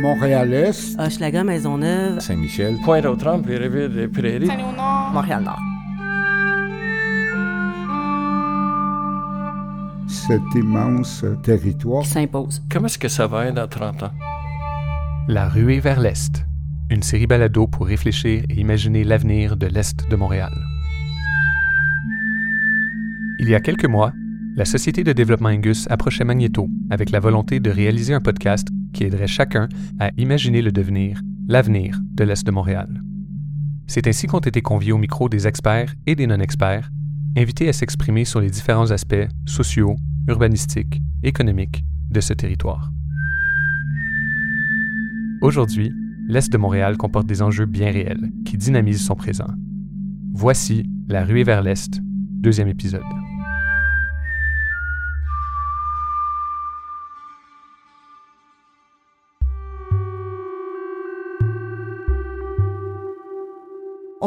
Montréal-Est, 0.00 0.98
Hochelaga, 0.98 1.42
Maisonneuve, 1.42 2.20
Saint-Michel, 2.20 2.76
Pointe-aux-Trembles 2.84 3.50
et 3.50 3.58
Rivière-des-Prairies. 3.58 4.46
Saint-Léonard, 4.46 5.12
Montréal-Nord. 5.12 5.60
cet 10.08 10.42
immense 10.54 11.24
territoire. 11.42 12.02
Qui 12.02 12.10
s'impose. 12.10 12.62
Comment 12.70 12.86
est-ce 12.86 12.98
que 12.98 13.08
ça 13.08 13.26
va 13.26 13.46
être 13.46 13.54
dans 13.54 13.66
30 13.66 14.02
ans? 14.02 14.10
La 15.26 15.48
ruée 15.48 15.80
vers 15.80 16.00
l'Est, 16.00 16.44
une 16.90 17.02
série 17.02 17.26
balado 17.26 17.66
pour 17.66 17.86
réfléchir 17.86 18.44
et 18.48 18.60
imaginer 18.60 19.04
l'avenir 19.04 19.56
de 19.56 19.66
l'Est 19.66 20.08
de 20.10 20.16
Montréal. 20.16 20.52
Il 23.40 23.48
y 23.48 23.54
a 23.54 23.60
quelques 23.60 23.86
mois, 23.86 24.12
la 24.56 24.64
Société 24.64 25.02
de 25.02 25.12
développement 25.12 25.50
Angus 25.50 25.86
approchait 25.90 26.24
Magneto 26.24 26.68
avec 26.90 27.10
la 27.10 27.20
volonté 27.20 27.60
de 27.60 27.70
réaliser 27.70 28.12
un 28.12 28.20
podcast 28.20 28.68
qui 28.92 29.04
aiderait 29.04 29.26
chacun 29.26 29.68
à 29.98 30.10
imaginer 30.16 30.62
le 30.62 30.72
devenir, 30.72 31.20
l'avenir 31.46 32.00
de 32.12 32.24
l'Est 32.24 32.46
de 32.46 32.50
Montréal. 32.50 33.02
C'est 33.86 34.06
ainsi 34.06 34.26
qu'ont 34.26 34.38
été 34.38 34.60
conviés 34.60 34.92
au 34.92 34.98
micro 34.98 35.28
des 35.28 35.46
experts 35.46 35.94
et 36.06 36.14
des 36.14 36.26
non-experts, 36.26 36.90
invités 37.36 37.68
à 37.68 37.72
s'exprimer 37.72 38.24
sur 38.24 38.40
les 38.40 38.50
différents 38.50 38.90
aspects 38.90 39.28
sociaux, 39.46 39.96
urbanistiques, 40.28 41.00
économiques 41.22 41.84
de 42.10 42.20
ce 42.20 42.34
territoire. 42.34 42.90
Aujourd'hui, 45.40 45.92
l'Est 46.28 46.52
de 46.52 46.58
Montréal 46.58 46.96
comporte 46.96 47.26
des 47.26 47.42
enjeux 47.42 47.66
bien 47.66 47.90
réels 47.90 48.30
qui 48.44 48.58
dynamisent 48.58 49.04
son 49.04 49.14
présent. 49.14 49.48
Voici 50.34 50.84
La 51.08 51.24
ruée 51.24 51.44
vers 51.44 51.62
l'Est, 51.62 52.00
deuxième 52.02 52.68
épisode. 52.68 53.27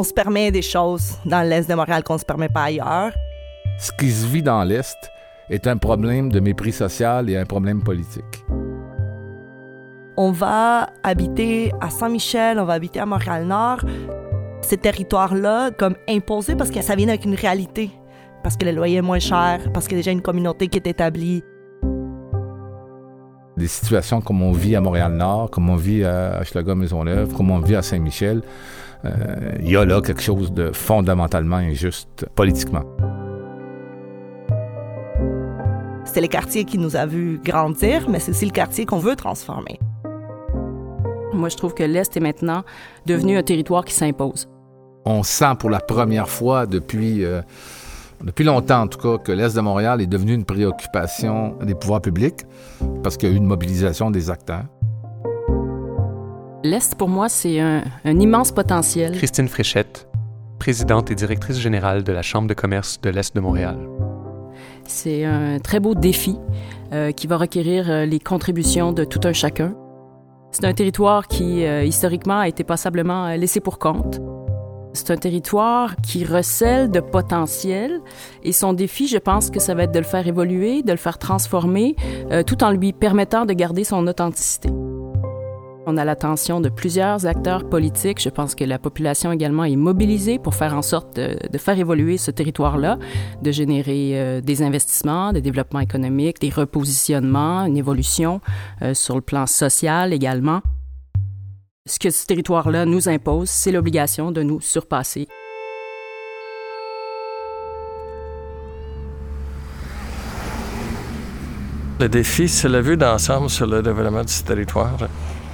On 0.02 0.04
se 0.04 0.12
permet 0.12 0.50
des 0.50 0.62
choses 0.62 1.16
dans 1.24 1.48
l'Est 1.48 1.70
de 1.70 1.76
Montréal 1.76 2.02
qu'on 2.02 2.14
ne 2.14 2.18
se 2.18 2.24
permet 2.24 2.48
pas 2.48 2.64
ailleurs. 2.64 3.12
Ce 3.78 3.92
qui 3.92 4.10
se 4.10 4.26
vit 4.26 4.42
dans 4.42 4.64
l'Est 4.64 4.96
est 5.48 5.68
un 5.68 5.76
problème 5.76 6.32
de 6.32 6.40
mépris 6.40 6.72
social 6.72 7.30
et 7.30 7.36
un 7.36 7.44
problème 7.44 7.84
politique. 7.84 8.44
On 10.16 10.32
va 10.32 10.88
habiter 11.04 11.70
à 11.80 11.88
Saint-Michel, 11.88 12.58
on 12.58 12.64
va 12.64 12.72
habiter 12.72 12.98
à 12.98 13.06
Montréal-Nord. 13.06 13.84
Ces 14.62 14.78
territoires-là, 14.78 15.70
comme 15.70 15.94
imposés 16.08 16.56
parce 16.56 16.72
que 16.72 16.82
ça 16.82 16.96
vient 16.96 17.08
avec 17.08 17.24
une 17.24 17.36
réalité. 17.36 17.92
Parce 18.42 18.56
que 18.56 18.64
le 18.64 18.72
loyer 18.72 18.96
est 18.96 19.02
moins 19.02 19.20
cher, 19.20 19.60
parce 19.72 19.86
qu'il 19.86 19.98
y 19.98 20.00
a 20.00 20.02
déjà 20.02 20.10
une 20.10 20.20
communauté 20.20 20.66
qui 20.66 20.78
est 20.78 20.86
établie. 20.88 21.44
Des 23.56 23.68
situations 23.68 24.20
comme 24.20 24.42
on 24.42 24.50
vit 24.50 24.74
à 24.74 24.80
Montréal-Nord, 24.80 25.50
comme 25.52 25.70
on 25.70 25.76
vit 25.76 26.02
à 26.02 26.40
Hochelaga-Maisonneuve, 26.40 27.34
comme 27.34 27.52
on 27.52 27.60
vit 27.60 27.76
à 27.76 27.82
Saint-Michel, 27.82 28.42
il 29.04 29.70
y 29.70 29.76
a 29.76 29.84
là 29.84 30.00
quelque 30.00 30.22
chose 30.22 30.52
de 30.52 30.70
fondamentalement 30.72 31.56
injuste 31.56 32.26
politiquement. 32.34 32.84
C'est 36.04 36.20
le 36.20 36.28
quartier 36.28 36.64
qui 36.64 36.76
nous 36.76 36.94
a 36.94 37.06
vu 37.06 37.40
grandir, 37.42 38.08
mais 38.08 38.18
c'est 38.18 38.32
aussi 38.32 38.44
le 38.44 38.50
quartier 38.52 38.84
qu'on 38.84 38.98
veut 38.98 39.16
transformer. 39.16 39.78
Moi, 41.32 41.48
je 41.48 41.56
trouve 41.56 41.72
que 41.72 41.82
l'Est 41.82 42.14
est 42.14 42.20
maintenant 42.20 42.64
devenu 43.06 43.38
un 43.38 43.42
territoire 43.42 43.84
qui 43.84 43.94
s'impose. 43.94 44.46
On 45.06 45.22
sent 45.22 45.54
pour 45.58 45.70
la 45.70 45.80
première 45.80 46.28
fois 46.28 46.66
depuis, 46.66 47.24
euh, 47.24 47.40
depuis 48.22 48.44
longtemps, 48.44 48.82
en 48.82 48.88
tout 48.88 48.98
cas, 48.98 49.16
que 49.18 49.32
l'Est 49.32 49.56
de 49.56 49.60
Montréal 49.62 50.02
est 50.02 50.06
devenu 50.06 50.34
une 50.34 50.44
préoccupation 50.44 51.56
des 51.62 51.74
pouvoirs 51.74 52.02
publics 52.02 52.42
parce 53.02 53.16
qu'il 53.16 53.30
y 53.30 53.32
a 53.32 53.34
eu 53.34 53.38
une 53.38 53.46
mobilisation 53.46 54.10
des 54.10 54.28
acteurs. 54.28 54.64
L'Est, 56.64 56.94
pour 56.94 57.08
moi, 57.08 57.28
c'est 57.28 57.58
un, 57.58 57.82
un 58.04 58.20
immense 58.20 58.52
potentiel. 58.52 59.12
Christine 59.12 59.48
Fréchette, 59.48 60.06
présidente 60.58 61.10
et 61.10 61.14
directrice 61.14 61.58
générale 61.58 62.04
de 62.04 62.12
la 62.12 62.22
Chambre 62.22 62.46
de 62.46 62.54
commerce 62.54 63.00
de 63.00 63.10
l'Est 63.10 63.34
de 63.34 63.40
Montréal. 63.40 63.76
C'est 64.86 65.24
un 65.24 65.58
très 65.58 65.80
beau 65.80 65.94
défi 65.94 66.36
euh, 66.92 67.10
qui 67.10 67.26
va 67.26 67.36
requérir 67.36 67.90
euh, 67.90 68.04
les 68.04 68.20
contributions 68.20 68.92
de 68.92 69.04
tout 69.04 69.20
un 69.24 69.32
chacun. 69.32 69.74
C'est 70.52 70.64
un 70.64 70.72
territoire 70.72 71.26
qui, 71.26 71.64
euh, 71.64 71.82
historiquement, 71.82 72.38
a 72.38 72.48
été 72.48 72.62
passablement 72.62 73.28
laissé 73.34 73.58
pour 73.58 73.78
compte. 73.78 74.20
C'est 74.94 75.10
un 75.10 75.16
territoire 75.16 75.96
qui 76.02 76.24
recèle 76.24 76.90
de 76.90 77.00
potentiel 77.00 78.00
et 78.42 78.52
son 78.52 78.74
défi, 78.74 79.08
je 79.08 79.16
pense 79.16 79.50
que 79.50 79.58
ça 79.58 79.74
va 79.74 79.84
être 79.84 79.92
de 79.92 79.98
le 79.98 80.04
faire 80.04 80.26
évoluer, 80.28 80.82
de 80.82 80.92
le 80.92 80.98
faire 80.98 81.18
transformer, 81.18 81.96
euh, 82.30 82.42
tout 82.42 82.62
en 82.62 82.70
lui 82.70 82.92
permettant 82.92 83.46
de 83.46 83.54
garder 83.54 83.84
son 83.84 84.06
authenticité. 84.06 84.68
On 85.84 85.96
a 85.96 86.04
l'attention 86.04 86.60
de 86.60 86.68
plusieurs 86.68 87.26
acteurs 87.26 87.68
politiques. 87.68 88.20
Je 88.20 88.28
pense 88.28 88.54
que 88.54 88.62
la 88.62 88.78
population 88.78 89.32
également 89.32 89.64
est 89.64 89.74
mobilisée 89.74 90.38
pour 90.38 90.54
faire 90.54 90.74
en 90.74 90.82
sorte 90.82 91.16
de, 91.16 91.58
faire 91.58 91.76
évoluer 91.76 92.18
ce 92.18 92.30
territoire-là, 92.30 92.98
de 93.42 93.50
générer 93.50 94.12
euh, 94.14 94.40
des 94.40 94.62
investissements, 94.62 95.32
des 95.32 95.40
développements 95.40 95.80
économiques, 95.80 96.40
des 96.40 96.50
repositionnements, 96.50 97.66
une 97.66 97.76
évolution 97.76 98.40
euh, 98.82 98.94
sur 98.94 99.16
le 99.16 99.22
plan 99.22 99.46
social 99.46 100.12
également. 100.12 100.60
Ce 101.84 101.98
que 101.98 102.10
ce 102.10 102.26
territoire-là 102.26 102.84
nous 102.84 103.08
impose, 103.08 103.50
c'est 103.50 103.72
l'obligation 103.72 104.30
de 104.30 104.44
nous 104.44 104.60
surpasser. 104.60 105.26
Le 111.98 112.08
défi, 112.08 112.48
c'est 112.48 112.68
la 112.68 112.80
vue 112.80 112.96
d'ensemble 112.96 113.50
sur 113.50 113.66
le 113.66 113.82
développement 113.82 114.22
de 114.22 114.28
ce 114.28 114.44
territoire. 114.44 114.96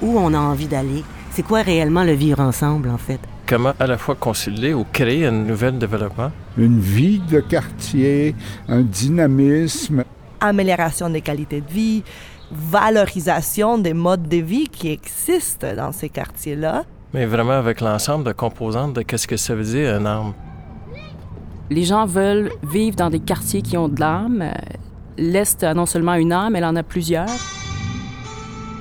Où 0.01 0.17
on 0.17 0.33
a 0.33 0.39
envie 0.39 0.67
d'aller? 0.67 1.03
C'est 1.31 1.43
quoi 1.43 1.61
réellement 1.61 2.03
le 2.03 2.13
vivre 2.13 2.39
ensemble, 2.39 2.89
en 2.89 2.97
fait? 2.97 3.19
Comment 3.45 3.73
à 3.79 3.87
la 3.87 3.97
fois 3.97 4.15
concilier 4.15 4.73
ou 4.73 4.85
créer 4.93 5.25
un 5.25 5.31
nouvel 5.31 5.77
développement? 5.77 6.31
Une 6.57 6.79
vie 6.79 7.19
de 7.19 7.39
quartier, 7.41 8.35
un 8.67 8.81
dynamisme. 8.81 10.03
Amélioration 10.39 11.09
des 11.09 11.21
qualités 11.21 11.59
de 11.61 11.69
vie, 11.69 12.03
valorisation 12.51 13.77
des 13.77 13.93
modes 13.93 14.29
de 14.29 14.37
vie 14.37 14.67
qui 14.69 14.89
existent 14.89 15.75
dans 15.75 15.91
ces 15.91 16.07
quartiers-là. 16.07 16.83
Mais 17.13 17.25
vraiment 17.25 17.53
avec 17.53 17.81
l'ensemble 17.81 18.23
de 18.23 18.31
composantes 18.31 18.93
de 18.93 19.01
qu'est-ce 19.01 19.27
que 19.27 19.37
ça 19.37 19.53
veut 19.53 19.63
dire 19.63 19.95
un 19.95 20.05
arme. 20.05 20.33
Les 21.69 21.83
gens 21.83 22.05
veulent 22.05 22.51
vivre 22.63 22.95
dans 22.95 23.09
des 23.09 23.19
quartiers 23.19 23.61
qui 23.61 23.77
ont 23.77 23.89
de 23.89 23.99
l'âme. 23.99 24.43
L'Est 25.17 25.63
a 25.63 25.73
non 25.73 25.85
seulement 25.85 26.13
une 26.13 26.31
âme, 26.31 26.55
elle 26.55 26.65
en 26.65 26.75
a 26.75 26.83
plusieurs. 26.83 27.27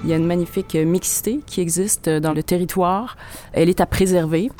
Il 0.04 0.10
y 0.10 0.12
a 0.12 0.16
une 0.16 0.26
magnifique 0.26 0.75
mixité 0.75 1.41
qui 1.44 1.60
existe 1.60 2.09
dans 2.09 2.32
le 2.32 2.42
territoire. 2.42 3.16
Elle 3.53 3.69
est 3.69 3.81
à 3.81 3.86
préserver. 3.86 4.50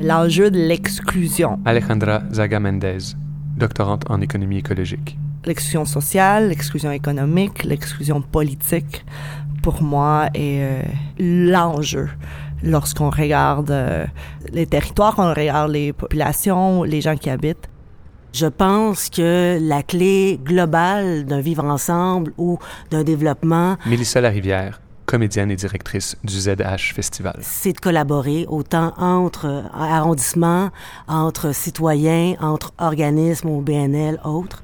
L'enjeu 0.00 0.50
de 0.50 0.58
l'exclusion. 0.58 1.58
Alejandra 1.64 2.22
Zaga 2.32 2.60
Mendez, 2.60 2.98
doctorante 3.56 4.04
en 4.08 4.20
économie 4.20 4.58
écologique. 4.58 5.18
L'exclusion 5.44 5.84
sociale, 5.84 6.48
l'exclusion 6.48 6.92
économique, 6.92 7.64
l'exclusion 7.64 8.22
politique, 8.22 9.04
pour 9.62 9.82
moi, 9.82 10.28
est 10.34 10.62
euh, 10.62 10.82
l'enjeu 11.18 12.08
lorsqu'on 12.62 13.10
regarde 13.10 13.70
euh, 13.70 14.06
les 14.52 14.66
territoires, 14.66 15.14
on 15.18 15.32
regarde 15.32 15.72
les 15.72 15.92
populations, 15.92 16.84
les 16.84 17.00
gens 17.00 17.16
qui 17.16 17.30
habitent. 17.30 17.68
Je 18.40 18.46
pense 18.46 19.10
que 19.10 19.58
la 19.60 19.82
clé 19.82 20.38
globale 20.40 21.24
d'un 21.24 21.40
vivre 21.40 21.64
ensemble 21.64 22.32
ou 22.38 22.60
d'un 22.88 23.02
développement, 23.02 23.76
Mélissa 23.84 24.20
Larivière, 24.20 24.80
comédienne 25.06 25.50
et 25.50 25.56
directrice 25.56 26.16
du 26.22 26.38
ZH 26.38 26.94
Festival. 26.94 27.36
c'est 27.40 27.72
de 27.72 27.80
collaborer 27.80 28.46
autant 28.48 28.94
entre 28.96 29.64
arrondissements, 29.74 30.70
entre 31.08 31.52
citoyens, 31.52 32.36
entre 32.40 32.72
organismes 32.78 33.48
ou 33.48 33.60
BNL, 33.60 34.20
autres. 34.22 34.62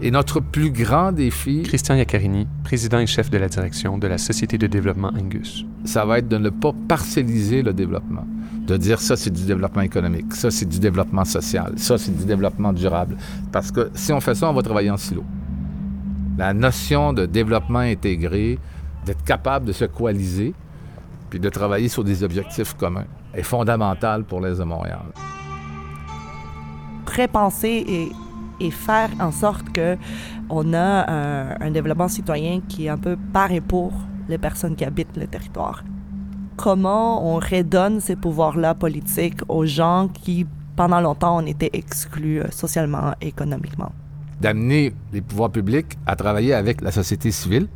Et 0.00 0.10
notre 0.10 0.40
plus 0.40 0.70
grand 0.70 1.12
défi, 1.12 1.62
Christian 1.64 1.96
Iaccarini, 1.96 2.46
président 2.64 3.00
et 3.00 3.06
chef 3.06 3.28
de 3.28 3.36
la 3.36 3.48
direction 3.48 3.98
de 3.98 4.06
la 4.06 4.16
Société 4.16 4.56
de 4.56 4.66
développement 4.66 5.12
Angus. 5.14 5.66
ça 5.84 6.06
va 6.06 6.20
être 6.20 6.28
de 6.28 6.38
ne 6.38 6.48
pas 6.48 6.72
parcelliser 6.88 7.60
le 7.60 7.74
développement. 7.74 8.26
De 8.66 8.76
dire 8.78 8.98
ça, 8.98 9.14
c'est 9.14 9.30
du 9.30 9.44
développement 9.44 9.82
économique, 9.82 10.34
ça, 10.34 10.50
c'est 10.50 10.64
du 10.64 10.78
développement 10.78 11.26
social, 11.26 11.74
ça, 11.76 11.98
c'est 11.98 12.16
du 12.16 12.24
développement 12.24 12.72
durable. 12.72 13.16
Parce 13.52 13.70
que 13.70 13.90
si 13.94 14.12
on 14.12 14.20
fait 14.20 14.34
ça, 14.34 14.48
on 14.48 14.54
va 14.54 14.62
travailler 14.62 14.90
en 14.90 14.96
silo. 14.96 15.22
La 16.38 16.54
notion 16.54 17.12
de 17.12 17.26
développement 17.26 17.80
intégré, 17.80 18.58
d'être 19.04 19.22
capable 19.24 19.66
de 19.66 19.72
se 19.72 19.84
coaliser, 19.84 20.54
puis 21.28 21.38
de 21.38 21.48
travailler 21.50 21.88
sur 21.88 22.04
des 22.04 22.22
objectifs 22.22 22.74
communs, 22.74 23.04
est 23.34 23.42
fondamentale 23.42 24.24
pour 24.24 24.40
l'Est 24.40 24.58
de 24.58 24.64
Montréal. 24.64 25.12
Prépenser 27.04 27.84
et, 27.86 28.12
et 28.60 28.70
faire 28.70 29.10
en 29.20 29.30
sorte 29.30 29.70
que 29.72 29.96
on 30.48 30.72
a 30.72 31.10
un, 31.10 31.60
un 31.60 31.70
développement 31.70 32.08
citoyen 32.08 32.60
qui 32.66 32.86
est 32.86 32.88
un 32.88 32.98
peu 32.98 33.16
par 33.32 33.52
et 33.52 33.60
pour 33.60 33.92
les 34.28 34.38
personnes 34.38 34.74
qui 34.74 34.84
habitent 34.84 35.16
le 35.16 35.26
territoire. 35.26 35.84
Comment 36.56 37.34
on 37.34 37.36
redonne 37.38 38.00
ces 38.00 38.16
pouvoirs-là 38.16 38.74
politiques 38.74 39.40
aux 39.48 39.66
gens 39.66 40.08
qui, 40.08 40.46
pendant 40.76 41.00
longtemps, 41.00 41.38
ont 41.38 41.46
été 41.46 41.70
exclus 41.76 42.40
euh, 42.40 42.50
socialement 42.50 43.14
et 43.20 43.28
économiquement. 43.28 43.92
d'amener 44.40 44.92
les 45.12 45.20
pouvoirs 45.22 45.50
publics 45.50 45.96
à 46.06 46.16
travailler 46.16 46.54
avec 46.54 46.80
la 46.80 46.90
société 46.90 47.30
civile. 47.30 47.68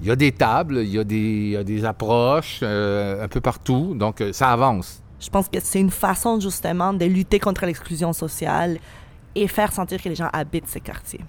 Il 0.00 0.06
y 0.06 0.10
a 0.10 0.16
des 0.16 0.30
tables, 0.30 0.78
il 0.78 0.90
y 0.90 0.98
a 0.98 1.04
des, 1.04 1.16
il 1.16 1.48
y 1.50 1.56
a 1.56 1.64
des 1.64 1.84
approches 1.84 2.60
euh, 2.62 3.24
un 3.24 3.28
peu 3.28 3.40
partout, 3.40 3.94
donc 3.94 4.20
euh, 4.20 4.32
ça 4.32 4.52
avance. 4.52 5.02
Je 5.18 5.30
pense 5.30 5.48
que 5.48 5.58
c'est 5.60 5.80
une 5.80 5.90
façon 5.90 6.38
justement 6.38 6.92
de 6.92 7.06
lutter 7.06 7.38
contre 7.40 7.64
l'exclusion 7.64 8.12
sociale 8.12 8.78
et 9.34 9.48
faire 9.48 9.72
sentir 9.72 10.02
que 10.02 10.08
les 10.08 10.14
gens 10.14 10.28
habitent 10.32 10.68
ces 10.68 10.80
quartiers. 10.80 11.24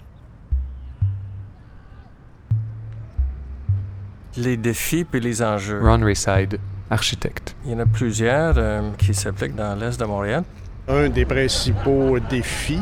Les 4.36 4.56
défis 4.56 5.06
et 5.12 5.20
les 5.20 5.42
enjeux. 5.42 5.80
Ron 5.82 6.04
Rayside, 6.04 6.58
architecte. 6.90 7.54
Il 7.64 7.72
y 7.72 7.74
en 7.74 7.80
a 7.80 7.86
plusieurs 7.86 8.54
euh, 8.56 8.90
qui 8.98 9.14
s'appliquent 9.14 9.56
dans 9.56 9.74
l'Est 9.74 9.98
de 9.98 10.04
Montréal. 10.04 10.44
Un 10.88 11.08
des 11.08 11.24
principaux 11.24 12.18
défis, 12.18 12.80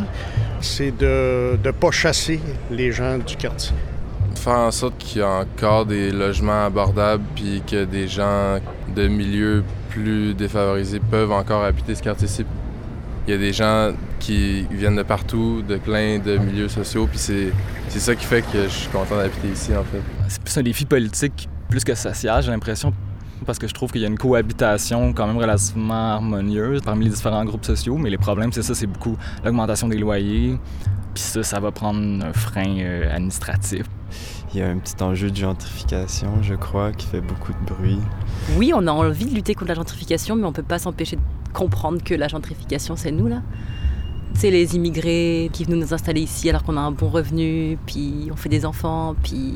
c'est 0.60 0.96
de 0.96 1.58
ne 1.62 1.70
pas 1.72 1.90
chasser 1.90 2.40
les 2.70 2.92
gens 2.92 3.18
du 3.18 3.36
quartier. 3.36 3.74
Faire 4.36 4.58
en 4.58 4.70
sorte 4.70 4.98
qu'il 4.98 5.18
y 5.18 5.20
ait 5.20 5.24
encore 5.24 5.86
des 5.86 6.12
logements 6.12 6.66
abordables 6.66 7.24
puis 7.34 7.62
que 7.68 7.84
des 7.84 8.06
gens 8.06 8.58
de 8.94 9.08
milieux 9.08 9.64
plus 9.90 10.34
défavorisés 10.34 11.00
peuvent 11.00 11.32
encore 11.32 11.64
habiter 11.64 11.94
ce 11.94 12.02
quartier-ci. 12.02 12.44
Il 13.26 13.32
y 13.32 13.34
a 13.34 13.38
des 13.38 13.52
gens 13.52 13.92
qui 14.20 14.66
viennent 14.70 14.94
de 14.94 15.02
partout, 15.02 15.62
de 15.66 15.76
plein 15.76 16.18
de 16.18 16.38
milieux 16.38 16.68
sociaux, 16.68 17.08
puis 17.08 17.18
c'est, 17.18 17.48
c'est 17.88 17.98
ça 17.98 18.14
qui 18.14 18.24
fait 18.24 18.42
que 18.42 18.64
je 18.64 18.68
suis 18.68 18.88
content 18.88 19.16
d'habiter 19.16 19.48
ici, 19.48 19.74
en 19.74 19.82
fait. 19.82 20.00
C'est 20.28 20.40
plus 20.40 20.56
un 20.58 20.62
défi 20.62 20.84
politique 20.84 21.48
plus 21.68 21.82
que 21.82 21.94
social, 21.96 22.42
j'ai 22.42 22.50
l'impression, 22.52 22.92
parce 23.44 23.58
que 23.58 23.68
je 23.68 23.74
trouve 23.74 23.92
qu'il 23.92 24.00
y 24.00 24.04
a 24.04 24.08
une 24.08 24.18
cohabitation 24.18 25.12
quand 25.12 25.26
même 25.26 25.36
relativement 25.36 26.14
harmonieuse 26.14 26.80
parmi 26.82 27.04
les 27.04 27.10
différents 27.10 27.44
groupes 27.44 27.64
sociaux, 27.64 27.96
mais 27.96 28.10
les 28.10 28.18
problèmes, 28.18 28.52
c'est 28.52 28.62
ça, 28.62 28.74
c'est 28.74 28.86
beaucoup 28.86 29.16
l'augmentation 29.44 29.88
des 29.88 29.98
loyers, 29.98 30.58
puis 31.14 31.22
ça, 31.22 31.42
ça 31.42 31.60
va 31.60 31.70
prendre 31.70 32.24
un 32.24 32.32
frein 32.32 32.78
euh, 32.78 33.14
administratif. 33.14 33.86
Il 34.54 34.60
y 34.60 34.62
a 34.62 34.68
un 34.68 34.78
petit 34.78 35.02
enjeu 35.02 35.30
de 35.30 35.36
gentrification, 35.36 36.42
je 36.42 36.54
crois, 36.54 36.92
qui 36.92 37.06
fait 37.06 37.20
beaucoup 37.20 37.52
de 37.52 37.74
bruit. 37.74 37.98
Oui, 38.56 38.72
on 38.74 38.86
a 38.86 38.92
envie 38.92 39.26
de 39.26 39.34
lutter 39.34 39.54
contre 39.54 39.68
la 39.68 39.74
gentrification, 39.74 40.36
mais 40.36 40.44
on 40.44 40.52
peut 40.52 40.62
pas 40.62 40.78
s'empêcher 40.78 41.16
de 41.16 41.22
comprendre 41.52 42.02
que 42.02 42.14
la 42.14 42.28
gentrification, 42.28 42.96
c'est 42.96 43.10
nous, 43.10 43.26
là. 43.26 43.42
C'est 44.34 44.50
les 44.50 44.76
immigrés 44.76 45.50
qui 45.52 45.64
viennent 45.64 45.80
nous 45.80 45.94
installer 45.94 46.20
ici 46.20 46.48
alors 46.50 46.62
qu'on 46.62 46.76
a 46.76 46.80
un 46.80 46.90
bon 46.90 47.08
revenu, 47.08 47.78
puis 47.86 48.28
on 48.30 48.36
fait 48.36 48.48
des 48.50 48.66
enfants, 48.66 49.14
puis 49.22 49.54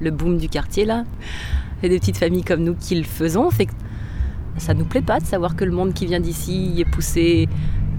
le 0.00 0.10
boom 0.10 0.38
du 0.38 0.48
quartier, 0.48 0.84
là. 0.84 1.04
Des 1.84 1.98
petites 1.98 2.16
familles 2.16 2.42
comme 2.42 2.62
nous 2.62 2.74
qui 2.74 2.94
le 2.94 3.04
faisons, 3.04 3.50
fait 3.50 3.66
que 3.66 3.72
ça 4.56 4.72
nous 4.72 4.86
plaît 4.86 5.02
pas 5.02 5.20
de 5.20 5.26
savoir 5.26 5.54
que 5.54 5.66
le 5.66 5.70
monde 5.70 5.92
qui 5.92 6.06
vient 6.06 6.18
d'ici 6.18 6.76
est 6.78 6.86
poussé, 6.86 7.46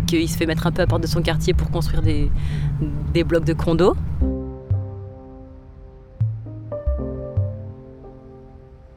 qu'il 0.07 0.27
se 0.27 0.35
fait 0.35 0.47
mettre 0.47 0.65
un 0.65 0.71
peu 0.71 0.81
à 0.81 0.87
porte 0.87 1.03
de 1.03 1.07
son 1.07 1.21
quartier 1.21 1.53
pour 1.53 1.69
construire 1.69 2.01
des, 2.01 2.31
des 3.13 3.23
blocs 3.23 3.45
de 3.45 3.53
condos. 3.53 3.95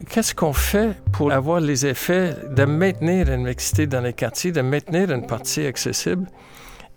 Qu'est-ce 0.08 0.35
qu'on 0.35 0.55
fait 0.55 0.96
pour 1.12 1.32
avoir 1.32 1.61
les 1.61 1.84
effets 1.84 2.34
de 2.50 2.64
maintenir 2.64 3.31
une 3.31 3.44
mixité 3.44 3.87
dans 3.87 4.00
les 4.00 4.14
quartiers, 4.14 4.52
de 4.52 4.62
maintenir 4.62 5.12
une 5.12 5.26
partie 5.26 5.67
accessible? 5.67 6.26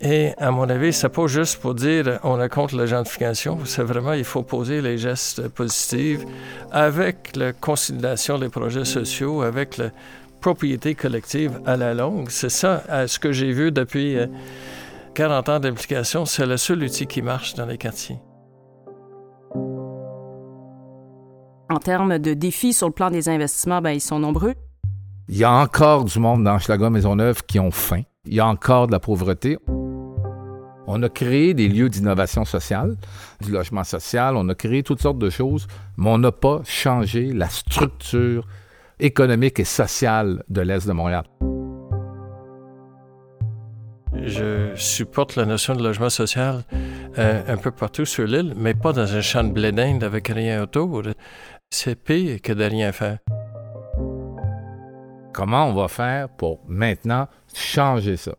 Et 0.04 0.32
à 0.36 0.50
mon 0.50 0.68
avis, 0.68 0.92
c'est 0.92 1.08
pas 1.08 1.28
juste 1.28 1.60
pour 1.60 1.76
dire 1.76 2.18
on 2.24 2.40
est 2.40 2.48
contre 2.48 2.74
la 2.74 2.86
gentrification, 2.86 3.60
c'est 3.64 3.84
vraiment 3.84 4.14
il 4.14 4.24
faut 4.24 4.42
poser 4.42 4.82
les 4.82 4.98
gestes 4.98 5.46
positifs 5.48 6.22
avec 6.72 7.36
la 7.36 7.52
consolidation 7.52 8.36
des 8.36 8.48
projets 8.48 8.84
sociaux, 8.84 9.42
avec 9.42 9.76
la 9.76 9.90
propriété 10.40 10.96
collective 10.96 11.60
à 11.66 11.76
la 11.76 11.94
longue. 11.94 12.30
C'est 12.30 12.48
ça, 12.48 12.82
à 12.88 13.06
ce 13.06 13.20
que 13.20 13.30
j'ai 13.30 13.52
vu 13.52 13.70
depuis 13.70 14.18
euh, 14.18 14.26
40 15.14 15.48
ans 15.48 15.60
d'implication, 15.60 16.24
c'est 16.24 16.46
le 16.46 16.56
seul 16.56 16.82
outil 16.82 17.06
qui 17.06 17.22
marche 17.22 17.54
dans 17.54 17.66
les 17.66 17.78
quartiers. 17.78 18.18
En 21.70 21.78
termes 21.78 22.18
de 22.18 22.34
défis 22.34 22.72
sur 22.72 22.88
le 22.88 22.92
plan 22.92 23.08
des 23.08 23.28
investissements, 23.28 23.80
ben, 23.80 23.90
ils 23.90 24.00
sont 24.00 24.18
nombreux. 24.18 24.54
Il 25.28 25.36
y 25.36 25.44
a 25.44 25.52
encore 25.52 26.04
du 26.04 26.18
monde 26.18 26.42
dans 26.42 26.58
Schlager 26.58 26.90
Maisonneuve 26.90 27.44
qui 27.44 27.60
ont 27.60 27.70
faim. 27.70 28.02
Il 28.26 28.34
y 28.34 28.40
a 28.40 28.46
encore 28.46 28.88
de 28.88 28.92
la 28.92 29.00
pauvreté. 29.00 29.58
On 30.86 31.02
a 31.02 31.08
créé 31.08 31.54
des 31.54 31.68
lieux 31.68 31.88
d'innovation 31.88 32.44
sociale, 32.44 32.96
du 33.40 33.52
logement 33.52 33.84
social, 33.84 34.36
on 34.36 34.48
a 34.48 34.54
créé 34.54 34.82
toutes 34.82 35.00
sortes 35.00 35.18
de 35.18 35.30
choses, 35.30 35.66
mais 35.96 36.10
on 36.10 36.18
n'a 36.18 36.32
pas 36.32 36.60
changé 36.64 37.32
la 37.32 37.48
structure 37.48 38.46
économique 38.98 39.60
et 39.60 39.64
sociale 39.64 40.42
de 40.48 40.60
l'Est 40.60 40.86
de 40.86 40.92
Montréal. 40.92 41.24
Je 44.14 44.72
supporte 44.74 45.36
la 45.36 45.46
notion 45.46 45.74
de 45.74 45.82
logement 45.82 46.10
social 46.10 46.64
euh, 47.18 47.42
un 47.46 47.56
peu 47.56 47.70
partout 47.70 48.04
sur 48.04 48.26
l'île, 48.26 48.54
mais 48.56 48.74
pas 48.74 48.92
dans 48.92 49.14
un 49.14 49.20
champ 49.20 49.42
de 49.42 49.50
blé 49.50 49.72
d'Inde 49.72 50.04
avec 50.04 50.28
rien 50.28 50.62
autour. 50.62 51.02
C'est 51.70 51.96
pire 51.96 52.40
que 52.42 52.52
de 52.52 52.64
rien 52.64 52.92
faire. 52.92 53.18
Comment 55.32 55.66
on 55.66 55.72
va 55.72 55.88
faire 55.88 56.28
pour 56.28 56.60
maintenant 56.68 57.26
changer 57.54 58.18
ça? 58.18 58.32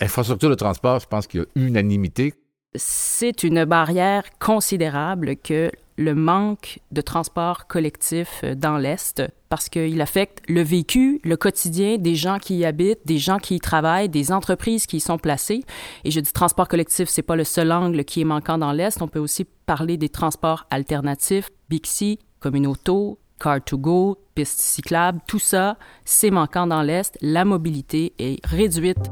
Infrastructure 0.00 0.48
de 0.48 0.54
transport, 0.54 1.00
je 1.00 1.06
pense 1.06 1.26
qu'il 1.26 1.40
y 1.40 1.42
a 1.42 1.46
unanimité. 1.54 2.34
C'est 2.74 3.42
une 3.42 3.64
barrière 3.64 4.22
considérable 4.38 5.36
que 5.36 5.70
le 5.98 6.14
manque 6.14 6.78
de 6.92 7.02
transport 7.02 7.66
collectif 7.66 8.42
dans 8.56 8.78
l'Est 8.78 9.22
parce 9.50 9.68
qu'il 9.68 10.00
affecte 10.00 10.42
le 10.48 10.62
vécu, 10.62 11.20
le 11.24 11.36
quotidien 11.36 11.98
des 11.98 12.14
gens 12.14 12.38
qui 12.38 12.56
y 12.56 12.64
habitent, 12.64 13.06
des 13.06 13.18
gens 13.18 13.38
qui 13.38 13.56
y 13.56 13.60
travaillent, 13.60 14.08
des 14.08 14.32
entreprises 14.32 14.86
qui 14.86 14.96
y 14.96 15.00
sont 15.00 15.18
placées. 15.18 15.62
Et 16.04 16.10
je 16.10 16.20
dis 16.20 16.32
transport 16.32 16.68
collectif, 16.68 17.08
c'est 17.08 17.22
pas 17.22 17.36
le 17.36 17.44
seul 17.44 17.70
angle 17.70 18.04
qui 18.04 18.22
est 18.22 18.24
manquant 18.24 18.56
dans 18.56 18.72
l'Est. 18.72 19.02
On 19.02 19.08
peut 19.08 19.18
aussi 19.18 19.44
parler 19.66 19.98
des 19.98 20.08
transports 20.08 20.66
alternatifs, 20.70 21.50
Bixi, 21.68 22.18
Communauto, 22.38 23.18
Car2Go, 23.38 24.16
pistes 24.34 24.60
cyclables, 24.60 25.20
tout 25.26 25.38
ça, 25.38 25.76
c'est 26.04 26.30
manquant 26.30 26.66
dans 26.66 26.82
l'Est. 26.82 27.18
La 27.20 27.44
mobilité 27.44 28.14
est 28.18 28.38
réduite. 28.46 29.10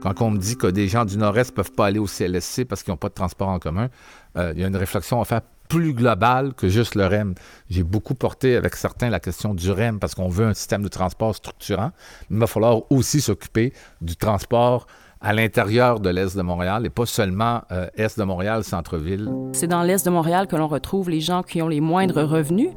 Quand 0.00 0.22
on 0.22 0.30
me 0.30 0.38
dit 0.38 0.56
que 0.56 0.68
des 0.68 0.86
gens 0.86 1.04
du 1.04 1.18
Nord-Est 1.18 1.50
ne 1.50 1.56
peuvent 1.56 1.72
pas 1.72 1.86
aller 1.86 1.98
au 1.98 2.06
CLSC 2.06 2.64
parce 2.64 2.82
qu'ils 2.82 2.92
n'ont 2.92 2.98
pas 2.98 3.08
de 3.08 3.14
transport 3.14 3.48
en 3.48 3.58
commun, 3.58 3.88
euh, 4.36 4.52
il 4.54 4.60
y 4.60 4.64
a 4.64 4.68
une 4.68 4.76
réflexion 4.76 5.20
à 5.20 5.24
faire 5.24 5.40
plus 5.68 5.92
globale 5.92 6.54
que 6.54 6.68
juste 6.68 6.94
le 6.94 7.06
REM. 7.06 7.34
J'ai 7.68 7.82
beaucoup 7.82 8.14
porté 8.14 8.56
avec 8.56 8.76
certains 8.76 9.10
la 9.10 9.20
question 9.20 9.54
du 9.54 9.70
REM 9.70 9.98
parce 9.98 10.14
qu'on 10.14 10.28
veut 10.28 10.46
un 10.46 10.54
système 10.54 10.82
de 10.82 10.88
transport 10.88 11.34
structurant, 11.34 11.90
mais 12.30 12.36
il 12.36 12.40
va 12.40 12.46
falloir 12.46 12.90
aussi 12.90 13.20
s'occuper 13.20 13.72
du 14.00 14.16
transport 14.16 14.86
à 15.20 15.32
l'intérieur 15.32 16.00
de 16.00 16.10
l'Est 16.10 16.36
de 16.36 16.42
Montréal 16.42 16.86
et 16.86 16.90
pas 16.90 17.06
seulement 17.06 17.62
euh, 17.72 17.88
Est 17.96 18.18
de 18.18 18.24
Montréal, 18.24 18.62
centre-ville. 18.62 19.28
C'est 19.52 19.66
dans 19.66 19.82
l'Est 19.82 20.04
de 20.04 20.10
Montréal 20.10 20.46
que 20.46 20.56
l'on 20.56 20.68
retrouve 20.68 21.10
les 21.10 21.20
gens 21.20 21.42
qui 21.42 21.60
ont 21.60 21.68
les 21.68 21.80
moindres 21.80 22.22
revenus 22.22 22.70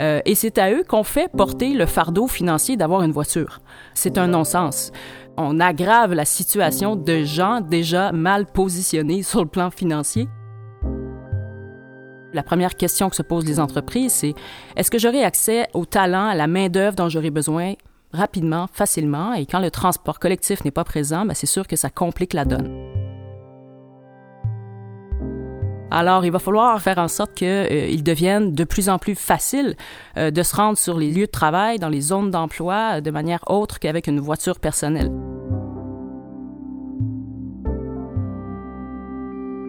euh, 0.00 0.20
et 0.24 0.34
c'est 0.34 0.58
à 0.58 0.72
eux 0.72 0.84
qu'on 0.88 1.04
fait 1.04 1.30
porter 1.30 1.74
le 1.74 1.86
fardeau 1.86 2.26
financier 2.26 2.76
d'avoir 2.76 3.02
une 3.02 3.12
voiture. 3.12 3.60
C'est 3.94 4.16
un 4.16 4.28
non-sens. 4.28 4.90
On 5.38 5.60
aggrave 5.60 6.12
la 6.12 6.24
situation 6.24 6.94
de 6.94 7.24
gens 7.24 7.60
déjà 7.60 8.12
mal 8.12 8.46
positionnés 8.46 9.22
sur 9.22 9.40
le 9.40 9.48
plan 9.48 9.70
financier. 9.70 10.28
La 12.34 12.42
première 12.42 12.76
question 12.76 13.08
que 13.10 13.16
se 13.16 13.22
posent 13.22 13.46
les 13.46 13.60
entreprises, 13.60 14.12
c'est 14.12 14.34
est-ce 14.76 14.90
que 14.90 14.98
j'aurai 14.98 15.24
accès 15.24 15.68
au 15.74 15.84
talent, 15.84 16.26
à 16.26 16.34
la 16.34 16.46
main-d'œuvre 16.46 16.96
dont 16.96 17.08
j'aurai 17.08 17.30
besoin 17.30 17.74
rapidement, 18.12 18.66
facilement, 18.72 19.32
et 19.32 19.46
quand 19.46 19.60
le 19.60 19.70
transport 19.70 20.18
collectif 20.18 20.64
n'est 20.64 20.70
pas 20.70 20.84
présent, 20.84 21.24
ben 21.24 21.34
c'est 21.34 21.46
sûr 21.46 21.66
que 21.66 21.76
ça 21.76 21.88
complique 21.88 22.34
la 22.34 22.44
donne. 22.44 22.91
Alors, 25.94 26.24
il 26.24 26.32
va 26.32 26.38
falloir 26.38 26.80
faire 26.80 26.96
en 26.96 27.08
sorte 27.08 27.34
qu'il 27.34 27.46
euh, 27.46 27.96
devienne 27.98 28.54
de 28.54 28.64
plus 28.64 28.88
en 28.88 28.98
plus 28.98 29.14
facile 29.14 29.76
euh, 30.16 30.30
de 30.30 30.42
se 30.42 30.56
rendre 30.56 30.78
sur 30.78 30.98
les 30.98 31.10
lieux 31.10 31.26
de 31.26 31.30
travail, 31.30 31.78
dans 31.78 31.90
les 31.90 32.00
zones 32.00 32.30
d'emploi, 32.30 32.94
euh, 32.94 33.00
de 33.02 33.10
manière 33.10 33.40
autre 33.48 33.78
qu'avec 33.78 34.06
une 34.06 34.18
voiture 34.18 34.58
personnelle. 34.58 35.10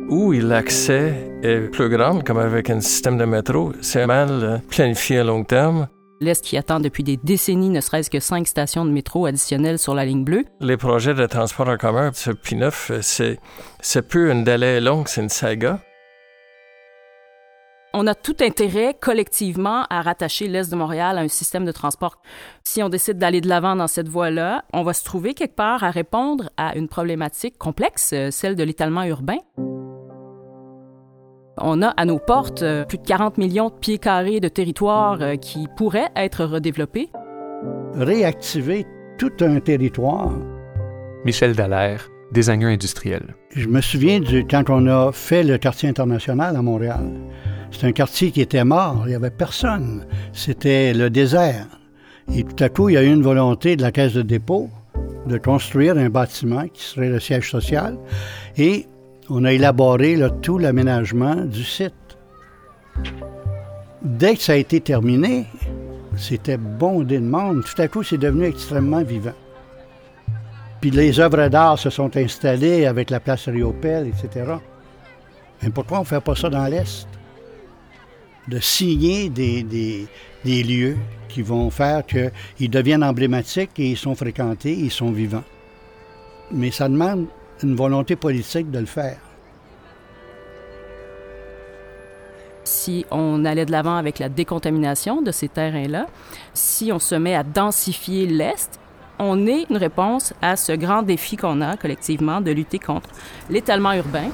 Où 0.09 0.31
l'accès 0.31 1.31
est 1.43 1.59
plus 1.59 1.89
grand, 1.89 2.23
comme 2.23 2.37
avec 2.37 2.69
un 2.69 2.79
système 2.79 3.17
de 3.17 3.25
métro, 3.25 3.73
c'est 3.81 4.07
mal 4.07 4.29
euh, 4.31 4.57
planifié 4.69 5.19
à 5.19 5.23
long 5.25 5.43
terme. 5.43 5.89
L'Est 6.21 6.41
qui 6.41 6.55
attend 6.55 6.79
depuis 6.79 7.03
des 7.03 7.17
décennies 7.17 7.69
ne 7.69 7.81
serait-ce 7.81 8.09
que 8.09 8.21
cinq 8.21 8.47
stations 8.47 8.85
de 8.85 8.91
métro 8.91 9.25
additionnelles 9.25 9.77
sur 9.77 9.93
la 9.93 10.05
ligne 10.05 10.23
bleue. 10.23 10.45
Les 10.61 10.77
projets 10.77 11.15
de 11.15 11.25
transport 11.25 11.67
en 11.67 11.75
commun, 11.75 12.11
ce 12.13 12.31
P9, 12.31 13.01
c'est, 13.01 13.39
c'est 13.81 14.07
plus 14.07 14.31
un 14.31 14.43
délai 14.43 14.79
long, 14.79 15.03
c'est 15.05 15.19
une 15.19 15.27
saga. 15.27 15.81
On 17.95 18.07
a 18.07 18.15
tout 18.15 18.37
intérêt 18.41 18.95
collectivement 18.99 19.85
à 19.91 20.01
rattacher 20.01 20.47
l'Est 20.47 20.71
de 20.71 20.75
Montréal 20.75 21.19
à 21.19 21.21
un 21.21 21.27
système 21.27 21.63
de 21.63 21.71
transport. 21.71 22.19
Si 22.63 22.81
on 22.81 22.89
décide 22.89 23.19
d'aller 23.19 23.39
de 23.39 23.47
l'avant 23.47 23.75
dans 23.75 23.87
cette 23.87 24.07
voie-là, 24.07 24.65
on 24.73 24.81
va 24.81 24.93
se 24.93 25.03
trouver 25.05 25.35
quelque 25.35 25.55
part 25.55 25.83
à 25.83 25.91
répondre 25.91 26.49
à 26.57 26.75
une 26.75 26.87
problématique 26.87 27.55
complexe, 27.59 28.09
euh, 28.13 28.31
celle 28.31 28.55
de 28.55 28.63
l'étalement 28.63 29.03
urbain. 29.03 29.37
On 31.57 31.83
a 31.83 31.89
à 31.89 32.05
nos 32.05 32.17
portes 32.17 32.63
euh, 32.63 32.83
plus 32.83 32.97
de 32.97 33.05
40 33.05 33.37
millions 33.37 33.69
de 33.69 33.75
pieds 33.75 33.99
carrés 33.99 34.39
de 34.39 34.47
territoire 34.47 35.21
euh, 35.21 35.35
qui 35.35 35.67
pourraient 35.77 36.09
être 36.15 36.45
redéveloppés. 36.45 37.09
Réactiver 37.93 38.87
tout 39.19 39.33
un 39.41 39.59
territoire. 39.59 40.31
Michel 41.25 41.55
Dallaire, 41.55 42.09
designer 42.31 42.69
industriel. 42.69 43.35
Je 43.51 43.67
me 43.67 43.81
souviens 43.81 44.19
du, 44.19 44.47
quand 44.47 44.63
on 44.69 44.87
a 44.87 45.11
fait 45.11 45.43
le 45.43 45.59
quartier 45.59 45.87
international 45.87 46.55
à 46.55 46.61
Montréal. 46.63 47.11
C'est 47.73 47.87
un 47.87 47.91
quartier 47.91 48.31
qui 48.31 48.39
était 48.39 48.63
mort, 48.63 49.01
il 49.05 49.09
n'y 49.09 49.15
avait 49.15 49.31
personne. 49.31 50.05
C'était 50.31 50.93
le 50.93 51.09
désert. 51.09 51.65
Et 52.33 52.43
tout 52.43 52.63
à 52.63 52.69
coup, 52.69 52.87
il 52.87 52.93
y 52.93 52.97
a 52.97 53.03
eu 53.03 53.11
une 53.11 53.23
volonté 53.23 53.75
de 53.75 53.81
la 53.81 53.91
Caisse 53.91 54.13
de 54.13 54.21
dépôt 54.21 54.69
de 55.25 55.37
construire 55.37 55.97
un 55.97 56.09
bâtiment 56.09 56.67
qui 56.67 56.83
serait 56.83 57.09
le 57.09 57.19
siège 57.19 57.49
social. 57.49 57.97
Et 58.57 58.87
on 59.29 59.43
a 59.43 59.53
élaboré 59.53 60.17
tout 60.41 60.57
l'aménagement 60.57 61.35
du 61.35 61.63
site. 61.63 61.93
Dès 64.01 64.35
que 64.35 64.41
ça 64.41 64.53
a 64.53 64.57
été 64.57 64.79
terminé, 64.79 65.47
c'était 66.15 66.57
bondé 66.57 67.19
de 67.19 67.25
monde. 67.25 67.63
Tout 67.63 67.81
à 67.81 67.87
coup, 67.87 68.03
c'est 68.03 68.17
devenu 68.17 68.45
extrêmement 68.45 69.03
vivant. 69.03 69.33
Puis 70.79 70.91
les 70.91 71.19
œuvres 71.19 71.47
d'art 71.47 71.79
se 71.79 71.89
sont 71.89 72.15
installées 72.17 72.85
avec 72.85 73.09
la 73.09 73.19
place 73.19 73.47
Riopel, 73.47 74.07
etc. 74.07 74.53
Mais 75.61 75.69
pourquoi 75.69 75.99
on 75.99 76.01
ne 76.01 76.05
fait 76.05 76.21
pas 76.21 76.35
ça 76.35 76.49
dans 76.49 76.65
l'Est? 76.65 77.07
De 78.47 78.59
signer 78.59 79.29
des, 79.29 79.63
des 79.63 80.63
lieux 80.63 80.97
qui 81.29 81.41
vont 81.41 81.69
faire 81.69 82.05
qu'ils 82.05 82.69
deviennent 82.69 83.03
emblématiques 83.03 83.79
et 83.79 83.91
ils 83.91 83.97
sont 83.97 84.15
fréquentés, 84.15 84.73
ils 84.73 84.91
sont 84.91 85.11
vivants. 85.11 85.43
Mais 86.51 86.69
ça 86.71 86.89
demande 86.89 87.27
une 87.63 87.75
volonté 87.75 88.15
politique 88.15 88.69
de 88.69 88.79
le 88.79 88.85
faire. 88.85 89.17
Si 92.65 93.05
on 93.11 93.43
allait 93.45 93.65
de 93.65 93.71
l'avant 93.71 93.95
avec 93.95 94.19
la 94.19 94.29
décontamination 94.29 95.21
de 95.21 95.31
ces 95.31 95.49
terrains-là, 95.49 96.07
si 96.53 96.91
on 96.91 96.99
se 96.99 97.15
met 97.15 97.35
à 97.35 97.43
densifier 97.43 98.25
l'Est, 98.25 98.79
on 99.19 99.47
est 99.47 99.65
une 99.69 99.77
réponse 99.77 100.33
à 100.41 100.55
ce 100.55 100.71
grand 100.71 101.03
défi 101.03 101.37
qu'on 101.37 101.61
a 101.61 101.77
collectivement 101.77 102.41
de 102.41 102.51
lutter 102.51 102.79
contre 102.79 103.09
l'étalement 103.49 103.93
urbain. 103.93 104.29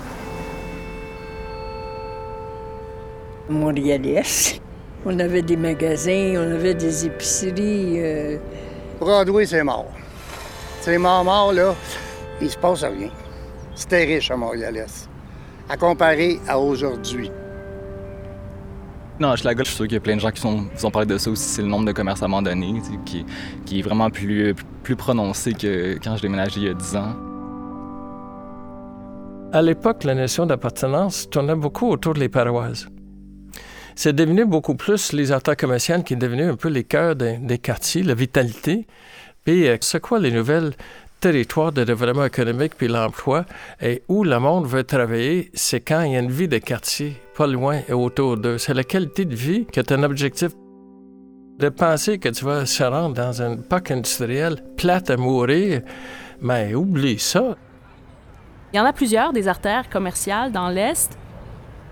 Montréalais. 3.50 4.24
On 5.06 5.18
avait 5.20 5.42
des 5.42 5.58
magasins, 5.58 6.34
on 6.36 6.52
avait 6.52 6.74
des 6.74 7.06
épiceries. 7.06 8.00
Euh... 8.00 8.38
Broadway, 9.00 9.46
c'est 9.46 9.64
mort. 9.64 9.88
C'est 10.82 10.98
mort, 10.98 11.24
mort, 11.24 11.54
là. 11.54 11.74
Il 12.42 12.50
se 12.50 12.58
passe 12.58 12.84
rien. 12.84 13.10
C'était 13.76 14.06
riche 14.06 14.30
à 14.30 14.36
Montréal-Est, 14.36 15.10
à 15.70 15.78
comparer 15.78 16.40
à 16.48 16.60
aujourd'hui. 16.60 17.32
Non, 19.20 19.36
je 19.36 19.42
suis 19.42 19.66
sûr 19.76 19.86
qu'il 19.86 19.94
y 19.94 19.98
a 19.98 20.00
plein 20.00 20.16
de 20.16 20.22
gens 20.22 20.32
qui 20.32 20.42
sont, 20.42 20.66
vous 20.74 20.86
ont 20.86 20.92
parlé 20.92 21.08
de 21.08 21.18
ça 21.18 21.30
aussi. 21.30 21.44
C'est 21.44 21.62
le 21.62 21.68
nombre 21.68 21.86
de 21.86 21.92
commerces 21.92 22.24
abandonnés 22.24 22.82
qui, 23.06 23.26
qui 23.66 23.80
est 23.80 23.82
vraiment 23.82 24.10
plus, 24.10 24.56
plus 24.84 24.96
prononcé 24.96 25.54
que 25.54 25.98
quand 26.02 26.16
je 26.16 26.22
déménageais 26.22 26.62
il 26.62 26.68
y 26.68 26.70
a 26.70 26.74
10 26.74 26.96
ans. 26.96 27.16
À 29.52 29.62
l'époque, 29.62 30.04
la 30.04 30.14
notion 30.14 30.46
d'appartenance 30.46 31.30
tournait 31.30 31.56
beaucoup 31.56 31.90
autour 31.90 32.14
des 32.14 32.30
paroisses 32.30 32.88
c'est 34.00 34.14
devenu 34.14 34.46
beaucoup 34.46 34.76
plus 34.76 35.12
les 35.12 35.34
artères 35.34 35.58
commerciales 35.58 36.06
qui 36.06 36.14
est 36.14 36.16
devenu 36.16 36.44
un 36.44 36.56
peu 36.56 36.70
les 36.70 36.86
cœurs 36.86 37.18
des, 37.18 37.58
quartiers, 37.58 38.02
la 38.02 38.14
vitalité. 38.14 38.88
Puis, 39.44 39.68
euh, 39.68 39.76
c'est 39.82 40.00
quoi 40.00 40.20
les 40.20 40.32
nouvelles 40.32 40.72
territoires 41.20 41.74
de 41.74 41.84
développement 41.84 42.24
économique 42.24 42.76
puis 42.78 42.88
l'emploi 42.88 43.44
et 43.82 44.02
où 44.08 44.24
le 44.24 44.40
monde 44.40 44.68
veut 44.68 44.86
travailler, 44.86 45.52
c'est 45.54 45.82
quand 45.82 46.02
il 46.04 46.14
y 46.14 46.16
a 46.16 46.20
une 46.20 46.32
vie 46.32 46.48
de 46.48 46.60
quartier, 46.60 47.22
pas 47.36 47.46
loin 47.46 47.82
et 47.90 47.92
autour 47.92 48.38
d'eux. 48.38 48.58
C'est 48.58 48.74
la 48.74 48.86
qualité 48.86 49.26
de 49.26 49.36
vie 49.36 49.66
qui 49.66 49.82
est 49.82 49.92
un 49.92 50.02
objectif. 50.04 50.54
De 51.58 51.68
penser 51.68 52.20
que 52.20 52.30
tu 52.30 52.46
vas 52.46 52.66
se 52.66 52.84
rendre 52.84 53.16
dans 53.16 53.42
un 53.42 53.58
parc 53.58 53.92
industriel 53.92 54.64
plate 54.78 55.10
à 55.10 55.18
mourir, 55.18 55.82
mais 56.40 56.74
oublie 56.74 57.20
ça. 57.20 57.58
Il 58.72 58.78
y 58.78 58.80
en 58.80 58.86
a 58.86 58.94
plusieurs 58.94 59.34
des 59.34 59.50
artères 59.50 59.90
commerciales 59.90 60.54
dans 60.54 60.70
l'Est 60.70 61.18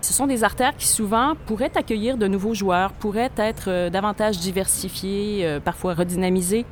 ce 0.00 0.12
sont 0.12 0.26
des 0.26 0.44
artères 0.44 0.76
qui 0.76 0.86
souvent 0.86 1.34
pourraient 1.46 1.76
accueillir 1.76 2.16
de 2.16 2.26
nouveaux 2.26 2.54
joueurs, 2.54 2.92
pourraient 2.92 3.32
être 3.36 3.68
euh, 3.68 3.90
davantage 3.90 4.38
diversifiées, 4.38 5.40
euh, 5.44 5.60
parfois 5.60 5.94
redynamisées. 5.94 6.64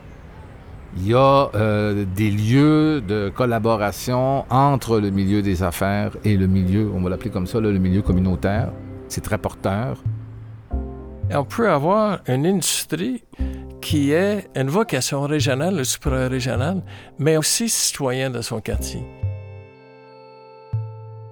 Il 0.97 1.09
y 1.09 1.15
a 1.15 1.51
euh, 1.55 2.05
des 2.15 2.31
lieux 2.31 3.03
de 3.03 3.31
collaboration 3.35 4.47
entre 4.49 4.99
le 4.99 5.11
milieu 5.11 5.43
des 5.43 5.63
affaires 5.63 6.17
et 6.25 6.37
le 6.37 6.47
milieu, 6.47 6.91
on 6.95 7.01
va 7.01 7.11
l'appeler 7.11 7.31
comme 7.31 7.47
ça, 7.47 7.61
le 7.61 7.73
milieu 7.79 8.01
communautaire. 8.01 8.73
C'est 9.09 9.21
très 9.21 9.39
porteur. 9.39 10.03
On 11.31 11.45
peut 11.45 11.69
avoir 11.69 12.21
une 12.29 12.47
industrie 12.47 13.25
qui 13.81 14.13
est 14.13 14.49
une 14.55 14.69
vocation 14.69 15.23
régionale, 15.23 15.85
supra-régionale, 15.85 16.83
mais 17.19 17.37
aussi 17.37 17.69
citoyen 17.69 18.31
de 18.31 18.41
son 18.41 18.61
quartier. 18.61 19.05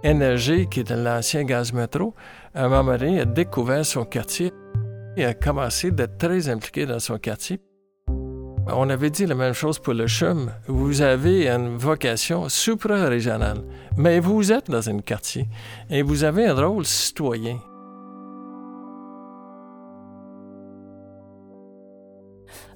Énergie, 0.05 0.69
qui 0.69 0.81
était 0.81 0.97
l'ancien 0.97 1.45
gaz 1.45 1.73
métro, 1.73 2.15
à 2.55 2.67
un 2.67 2.69
moment 2.69 2.99
donné, 2.99 3.21
a 3.21 3.25
découvert 3.25 3.87
son 3.87 4.05
quartier 4.05 4.53
et 5.17 5.25
a 5.25 5.33
commencé 5.33 5.93
d'être 5.93 6.19
très 6.19 6.51
impliqué 6.51 6.85
dans 6.85 6.99
son 6.99 7.17
quartier. 7.17 7.59
On 8.67 8.91
avait 8.91 9.09
dit 9.09 9.25
la 9.25 9.35
même 9.35 9.55
chose 9.55 9.79
pour 9.79 9.95
le 9.95 10.07
CHUM. 10.07 10.53
Vous 10.69 11.01
avez 11.01 11.49
une 11.49 11.79
vocation 11.79 12.51
supra-régionale, 12.51 13.65
mais 13.97 14.21
vous 14.21 14.53
êtes 14.53 14.71
dans 14.71 14.91
un 14.91 14.99
quartier 14.99 15.49
et 15.89 16.03
vous 16.03 16.25
avez 16.25 16.49
un 16.49 16.55
rôle 16.55 16.85
citoyen. 16.85 17.59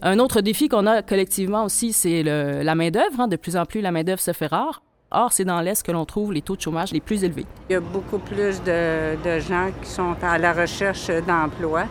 Un 0.00 0.18
autre 0.18 0.40
défi 0.40 0.68
qu'on 0.68 0.86
a 0.86 1.02
collectivement 1.02 1.64
aussi, 1.64 1.92
c'est 1.92 2.22
la 2.22 2.74
main-d'œuvre. 2.74 3.20
Hein. 3.20 3.28
De 3.28 3.36
plus 3.36 3.54
en 3.58 3.66
plus, 3.66 3.82
la 3.82 3.92
main-d'œuvre 3.92 4.20
se 4.20 4.32
fait 4.32 4.46
rare. 4.46 4.82
Or, 5.10 5.32
c'est 5.32 5.46
dans 5.46 5.62
l'Est 5.62 5.82
que 5.82 5.90
l'on 5.90 6.04
trouve 6.04 6.34
les 6.34 6.42
taux 6.42 6.54
de 6.54 6.60
chômage 6.60 6.92
les 6.92 7.00
plus 7.00 7.24
élevés. 7.24 7.46
Il 7.70 7.72
y 7.72 7.76
a 7.76 7.80
beaucoup 7.80 8.18
plus 8.18 8.62
de, 8.62 9.40
gens 9.40 9.70
qui 9.82 9.88
sont 9.88 10.14
à 10.22 10.36
la 10.36 10.52
recherche 10.52 11.10
d'emploi. 11.26 11.84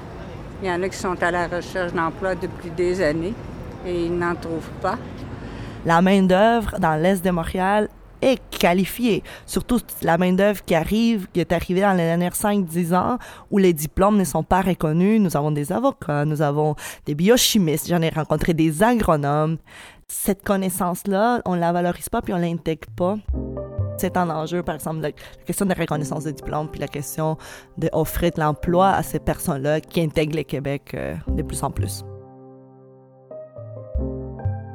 Il 0.61 0.69
y 0.69 0.71
en 0.71 0.83
a 0.83 0.89
qui 0.89 0.97
sont 0.97 1.21
à 1.23 1.31
la 1.31 1.47
recherche 1.47 1.93
d'emploi 1.93 2.35
depuis 2.35 2.69
des 2.69 3.01
années 3.01 3.33
et 3.83 4.05
ils 4.05 4.15
n'en 4.15 4.35
trouvent 4.35 4.69
pas. 4.83 4.99
La 5.83 5.99
main-d'œuvre 5.99 6.77
dans 6.79 6.95
l'Est 6.95 7.25
de 7.25 7.31
Montréal 7.31 7.89
est 8.21 8.39
qualifiée. 8.51 9.23
Surtout 9.47 9.79
la 10.03 10.19
main-d'œuvre 10.19 10.63
qui 10.63 10.75
arrive, 10.75 11.27
qui 11.33 11.39
est 11.39 11.51
arrivée 11.51 11.81
dans 11.81 11.93
les 11.93 12.03
dernières 12.03 12.33
5-10 12.33 12.95
ans, 12.95 13.17
où 13.49 13.57
les 13.57 13.73
diplômes 13.73 14.17
ne 14.17 14.23
sont 14.23 14.43
pas 14.43 14.61
reconnus. 14.61 15.19
Nous 15.21 15.35
avons 15.35 15.51
des 15.51 15.71
avocats, 15.71 16.25
nous 16.25 16.41
avons 16.43 16.75
des 17.05 17.15
biochimistes, 17.15 17.87
j'en 17.87 18.01
ai 18.01 18.09
rencontré 18.09 18.53
des 18.53 18.83
agronomes, 18.83 19.57
cette 20.07 20.43
connaissance-là, 20.43 21.41
on 21.45 21.55
la 21.55 21.71
valorise 21.71 22.09
pas 22.09 22.21
puis 22.21 22.33
on 22.33 22.37
l'intègre 22.37 22.87
pas. 22.95 23.17
C'est 23.97 24.15
un 24.15 24.29
enjeu, 24.29 24.61
par 24.63 24.75
exemple, 24.75 25.01
la, 25.01 25.11
question 25.45 25.65
de 25.65 25.73
reconnaissance 25.73 26.23
de 26.23 26.31
diplôme 26.31 26.69
puis 26.69 26.79
la 26.79 26.87
question 26.87 27.37
d'offrir 27.77 28.31
de 28.31 28.39
l'emploi 28.39 28.89
à 28.89 29.03
ces 29.03 29.19
personnes-là 29.19 29.81
qui 29.81 30.01
intègrent 30.01 30.37
le 30.37 30.43
Québec 30.43 30.91
euh, 30.93 31.15
de 31.27 31.41
plus 31.41 31.63
en 31.63 31.71
plus. 31.71 32.03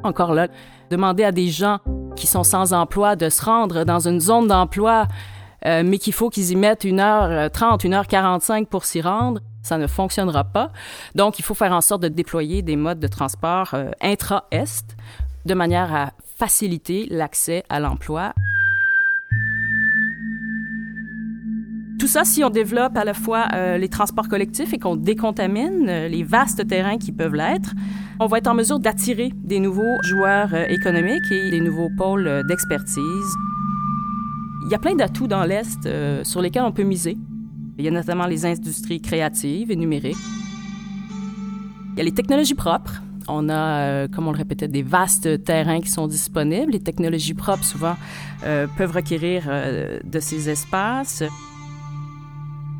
Encore 0.04 0.34
là, 0.34 0.48
demander 0.90 1.22
à 1.22 1.30
des 1.30 1.48
gens 1.48 1.78
qui 2.16 2.26
sont 2.26 2.42
sans 2.42 2.72
emploi 2.72 3.14
de 3.14 3.28
se 3.28 3.44
rendre 3.44 3.84
dans 3.84 4.08
une 4.08 4.20
zone 4.20 4.48
d'emploi, 4.48 5.06
euh, 5.64 5.82
mais 5.84 5.98
qu'il 5.98 6.12
faut 6.12 6.28
qu'ils 6.28 6.50
y 6.50 6.56
mettent 6.56 6.84
une 6.84 6.98
heure 6.98 7.48
30, 7.50 7.84
une 7.84 7.94
heure 7.94 8.08
45 8.08 8.68
pour 8.68 8.84
s'y 8.84 9.00
rendre, 9.00 9.40
ça 9.62 9.78
ne 9.78 9.86
fonctionnera 9.86 10.44
pas. 10.44 10.70
Donc, 11.14 11.38
il 11.38 11.44
faut 11.44 11.54
faire 11.54 11.72
en 11.72 11.80
sorte 11.80 12.02
de 12.02 12.08
déployer 12.08 12.62
des 12.62 12.76
modes 12.76 12.98
de 12.98 13.06
transport 13.06 13.70
euh, 13.74 13.90
intra-Est 14.00 14.96
de 15.44 15.54
manière 15.54 15.94
à 15.94 16.12
faciliter 16.38 17.06
l'accès 17.10 17.64
à 17.68 17.80
l'emploi. 17.80 18.34
Tout 21.98 22.08
ça, 22.08 22.24
si 22.24 22.42
on 22.42 22.50
développe 22.50 22.96
à 22.96 23.04
la 23.04 23.14
fois 23.14 23.46
euh, 23.54 23.78
les 23.78 23.88
transports 23.88 24.28
collectifs 24.28 24.72
et 24.72 24.78
qu'on 24.78 24.96
décontamine 24.96 25.88
euh, 25.88 26.08
les 26.08 26.24
vastes 26.24 26.66
terrains 26.66 26.98
qui 26.98 27.12
peuvent 27.12 27.34
l'être, 27.34 27.74
on 28.18 28.26
va 28.26 28.38
être 28.38 28.48
en 28.48 28.54
mesure 28.54 28.80
d'attirer 28.80 29.30
des 29.34 29.60
nouveaux 29.60 30.02
joueurs 30.02 30.54
économiques 30.68 31.30
et 31.30 31.50
des 31.50 31.60
nouveaux 31.60 31.90
pôles 31.96 32.42
d'expertise. 32.48 33.34
Il 34.64 34.70
y 34.70 34.74
a 34.74 34.78
plein 34.78 34.94
d'atouts 34.94 35.28
dans 35.28 35.44
l'Est 35.44 35.88
sur 36.24 36.40
lesquels 36.40 36.62
on 36.62 36.72
peut 36.72 36.82
miser. 36.82 37.16
Il 37.78 37.84
y 37.84 37.88
a 37.88 37.90
notamment 37.90 38.26
les 38.26 38.46
industries 38.46 39.00
créatives 39.00 39.70
et 39.70 39.76
numériques. 39.76 40.16
Il 41.92 41.98
y 41.98 42.00
a 42.00 42.04
les 42.04 42.12
technologies 42.12 42.54
propres. 42.54 43.02
On 43.28 43.48
a, 43.48 43.54
euh, 43.54 44.08
comme 44.08 44.26
on 44.26 44.32
le 44.32 44.38
répétait, 44.38 44.68
des 44.68 44.82
vastes 44.82 45.44
terrains 45.44 45.80
qui 45.80 45.90
sont 45.90 46.06
disponibles. 46.06 46.72
Les 46.72 46.80
technologies 46.80 47.34
propres, 47.34 47.64
souvent, 47.64 47.96
euh, 48.44 48.66
peuvent 48.76 48.92
requérir 48.92 49.44
euh, 49.48 50.00
de 50.04 50.20
ces 50.20 50.48
espaces. 50.48 51.22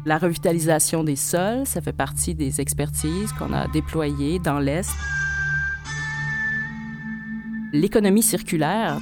La 0.04 0.18
revitalisation 0.18 1.04
des 1.04 1.16
sols, 1.16 1.64
ça 1.64 1.80
fait 1.80 1.92
partie 1.92 2.34
des 2.34 2.60
expertises 2.60 3.32
qu'on 3.32 3.52
a 3.52 3.68
déployées 3.68 4.40
dans 4.40 4.58
l'Est. 4.58 4.90
L'économie 7.72 8.22
circulaire, 8.22 8.98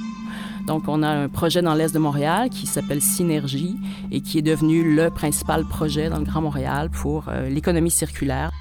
donc, 0.67 0.83
on 0.87 1.01
a 1.01 1.09
un 1.09 1.27
projet 1.27 1.63
dans 1.63 1.73
l'Est 1.73 1.91
de 1.91 1.97
Montréal 1.97 2.49
qui 2.51 2.67
s'appelle 2.67 3.01
Synergie 3.01 3.77
et 4.11 4.21
qui 4.21 4.37
est 4.37 4.43
devenu 4.43 4.95
le 4.95 5.09
principal 5.09 5.65
projet 5.65 6.07
dans 6.07 6.19
le 6.19 6.23
Grand 6.23 6.41
Montréal 6.41 6.91
pour 6.91 7.25
l'économie 7.49 7.89
circulaire. 7.89 8.51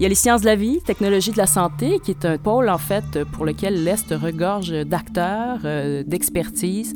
Il 0.00 0.02
y 0.02 0.06
a 0.06 0.08
les 0.08 0.16
sciences 0.16 0.40
de 0.40 0.46
la 0.46 0.56
vie, 0.56 0.80
technologie 0.80 1.30
de 1.30 1.36
la 1.36 1.46
santé, 1.46 2.00
qui 2.00 2.10
est 2.10 2.24
un 2.24 2.36
pôle, 2.36 2.68
en 2.68 2.78
fait, 2.78 3.22
pour 3.32 3.44
lequel 3.44 3.84
l'Est 3.84 4.10
regorge 4.10 4.70
d'acteurs, 4.70 5.60
euh, 5.64 6.02
d'expertise. 6.04 6.94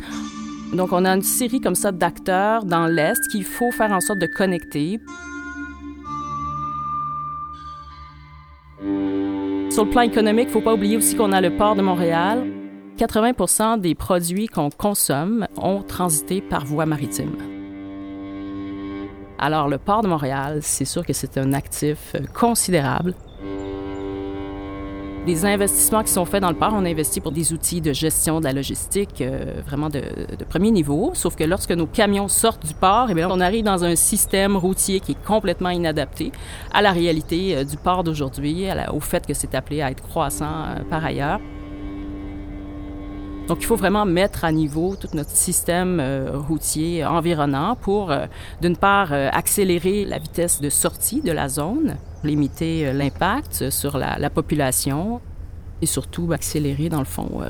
Donc, 0.72 0.92
on 0.92 1.04
a 1.04 1.14
une 1.14 1.22
série 1.22 1.60
comme 1.60 1.76
ça 1.76 1.92
d'acteurs 1.92 2.64
dans 2.64 2.86
l'Est 2.88 3.20
qu'il 3.30 3.44
faut 3.44 3.70
faire 3.70 3.92
en 3.92 4.00
sorte 4.00 4.18
de 4.18 4.26
connecter. 4.26 4.98
Sur 9.70 9.84
le 9.84 9.90
plan 9.90 10.00
économique, 10.00 10.46
il 10.46 10.48
ne 10.48 10.52
faut 10.54 10.60
pas 10.60 10.74
oublier 10.74 10.96
aussi 10.96 11.14
qu'on 11.14 11.30
a 11.30 11.40
le 11.40 11.56
port 11.56 11.76
de 11.76 11.82
Montréal. 11.82 12.44
80% 12.98 13.80
des 13.80 13.94
produits 13.94 14.48
qu'on 14.48 14.70
consomme 14.70 15.46
ont 15.56 15.82
transité 15.82 16.40
par 16.40 16.64
voie 16.64 16.84
maritime. 16.84 17.57
Alors, 19.38 19.68
le 19.68 19.78
port 19.78 20.02
de 20.02 20.08
Montréal, 20.08 20.58
c'est 20.62 20.84
sûr 20.84 21.06
que 21.06 21.12
c'est 21.12 21.38
un 21.38 21.52
actif 21.52 22.14
euh, 22.16 22.20
considérable. 22.34 23.14
Les 25.28 25.44
investissements 25.44 26.02
qui 26.02 26.10
sont 26.10 26.24
faits 26.24 26.40
dans 26.40 26.48
le 26.48 26.56
port, 26.56 26.72
on 26.74 26.84
investit 26.84 27.20
pour 27.20 27.32
des 27.32 27.52
outils 27.52 27.80
de 27.80 27.92
gestion 27.92 28.40
de 28.40 28.44
la 28.44 28.52
logistique 28.52 29.20
euh, 29.20 29.60
vraiment 29.64 29.90
de, 29.90 30.02
premier 30.48 30.72
niveau. 30.72 31.12
Sauf 31.14 31.36
que 31.36 31.44
lorsque 31.44 31.70
nos 31.70 31.86
camions 31.86 32.26
sortent 32.26 32.66
du 32.66 32.74
port, 32.74 33.10
eh 33.10 33.24
on 33.26 33.38
arrive 33.38 33.64
dans 33.64 33.84
un 33.84 33.94
système 33.94 34.56
routier 34.56 34.98
qui 34.98 35.12
est 35.12 35.24
complètement 35.24 35.70
inadapté 35.70 36.32
à 36.72 36.82
la 36.82 36.90
réalité 36.90 37.58
euh, 37.58 37.64
du 37.64 37.76
port 37.76 38.02
d'aujourd'hui, 38.02 38.66
au 38.92 39.00
fait 39.00 39.24
que 39.24 39.34
c'est 39.34 39.54
appelé 39.54 39.82
à 39.82 39.90
être 39.92 40.02
croissant 40.02 40.64
par 40.90 41.04
ailleurs. 41.04 41.40
Donc, 43.48 43.62
il 43.62 43.66
faut 43.66 43.76
vraiment 43.76 44.04
mettre 44.04 44.44
à 44.44 44.52
niveau 44.52 44.94
tout 44.94 45.08
notre 45.14 45.30
système 45.30 46.00
euh, 46.00 46.32
routier 46.34 47.02
environnant 47.06 47.76
pour, 47.76 48.10
euh, 48.10 48.26
d'une 48.60 48.76
part, 48.76 49.14
euh, 49.14 49.30
accélérer 49.32 50.04
la 50.04 50.18
vitesse 50.18 50.60
de 50.60 50.68
sortie 50.68 51.22
de 51.22 51.32
la 51.32 51.48
zone, 51.48 51.96
limiter 52.24 52.92
l'impact 52.92 53.70
sur 53.70 53.96
la, 53.96 54.28
population 54.28 55.22
et 55.80 55.86
surtout 55.86 56.30
accélérer, 56.32 56.90
dans 56.90 56.98
le 56.98 57.06
fond, 57.06 57.40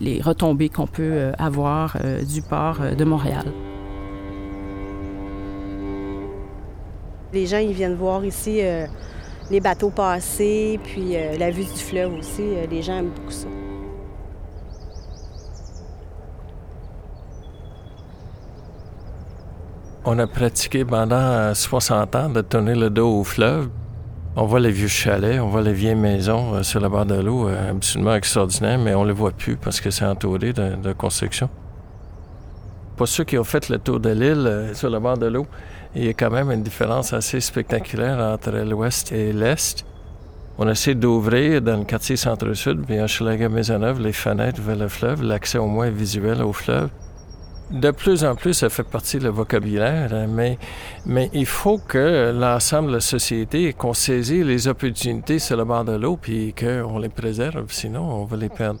les 0.00 0.20
retombées 0.20 0.68
qu'on 0.68 0.86
peut 0.86 1.32
avoir 1.38 1.96
du 2.22 2.42
port 2.42 2.78
de 2.96 3.04
Montréal. 3.04 3.46
Les 7.32 7.46
gens, 7.46 7.58
ils 7.58 7.72
viennent 7.72 7.96
voir 7.96 8.24
ici 8.24 8.60
les 9.50 9.60
bateaux 9.60 9.90
passer, 9.90 10.78
puis 10.84 11.16
la 11.38 11.50
vue 11.50 11.64
du 11.64 11.80
fleuve 11.80 12.12
aussi. 12.18 12.42
les 12.70 12.82
gens 12.82 12.98
aiment 12.98 13.10
beaucoup 13.16 13.32
ça. 13.32 13.48
On 20.12 20.18
a 20.18 20.26
pratiqué 20.26 20.84
pendant 20.84 21.54
60 21.54 22.16
ans 22.16 22.28
de 22.30 22.40
tourner 22.40 22.74
le 22.74 22.90
dos 22.90 23.20
au 23.20 23.22
fleuve. 23.22 23.68
On 24.34 24.44
voit 24.44 24.58
les 24.58 24.72
vieux 24.72 24.88
chalets, 24.88 25.38
on 25.38 25.46
voit 25.46 25.62
les 25.62 25.72
vieilles 25.72 25.94
maisons 25.94 26.54
euh, 26.54 26.62
sur 26.64 26.80
la 26.80 26.88
bord 26.88 27.06
de 27.06 27.14
l'eau, 27.14 27.46
euh, 27.46 27.70
absolument 27.70 28.16
extraordinaires, 28.16 28.80
mais 28.80 28.92
on 28.92 29.04
ne 29.04 29.06
les 29.10 29.14
voit 29.14 29.30
plus 29.30 29.54
parce 29.54 29.80
que 29.80 29.92
c'est 29.92 30.04
entouré 30.04 30.52
de, 30.52 30.92
construction. 30.94 31.48
Pour 32.96 33.06
ceux 33.06 33.22
qui 33.22 33.38
ont 33.38 33.44
fait 33.44 33.68
le 33.68 33.78
tour 33.78 34.00
de 34.00 34.10
l'île 34.10 34.48
euh, 34.48 34.74
sur 34.74 34.90
la 34.90 34.98
bord 34.98 35.16
de 35.16 35.26
l'eau, 35.26 35.46
il 35.94 36.04
y 36.04 36.08
a 36.08 36.12
quand 36.12 36.30
même 36.32 36.50
une 36.50 36.64
différence 36.64 37.12
assez 37.12 37.38
spectaculaire 37.38 38.18
entre 38.18 38.50
l'ouest 38.50 39.12
et 39.12 39.32
l'est. 39.32 39.86
On 40.58 40.68
essaie 40.68 40.96
d'ouvrir 40.96 41.62
dans 41.62 41.78
le 41.78 41.84
quartier 41.84 42.16
centre-sud, 42.16 42.84
puis 42.84 42.98
à 42.98 43.48
Maisonneuve, 43.48 44.00
les 44.00 44.12
fenêtres 44.12 44.60
vers 44.60 44.74
le 44.74 44.88
fleuve, 44.88 45.22
l'accès 45.22 45.58
au 45.58 45.68
moins 45.68 45.90
visuel 45.90 46.42
au 46.42 46.52
fleuve. 46.52 46.90
De 47.70 47.92
plus 47.92 48.24
en 48.24 48.34
plus, 48.34 48.54
ça 48.54 48.68
fait 48.68 48.82
partie 48.82 49.18
du 49.18 49.28
vocabulaire, 49.28 50.12
hein, 50.12 50.26
mais, 50.28 50.58
mais 51.06 51.30
il 51.32 51.46
faut 51.46 51.78
que 51.78 52.32
l'ensemble 52.32 52.88
de 52.88 52.94
la 52.94 53.00
société, 53.00 53.72
qu'on 53.74 53.94
saisit 53.94 54.42
les 54.42 54.66
opportunités 54.66 55.38
sur 55.38 55.56
le 55.56 55.64
bord 55.64 55.84
de 55.84 55.92
l'eau, 55.92 56.16
puis 56.16 56.52
qu'on 56.52 56.98
les 56.98 57.08
préserve, 57.08 57.66
sinon 57.68 58.02
on 58.02 58.24
va 58.24 58.36
les 58.36 58.48
perdre. 58.48 58.80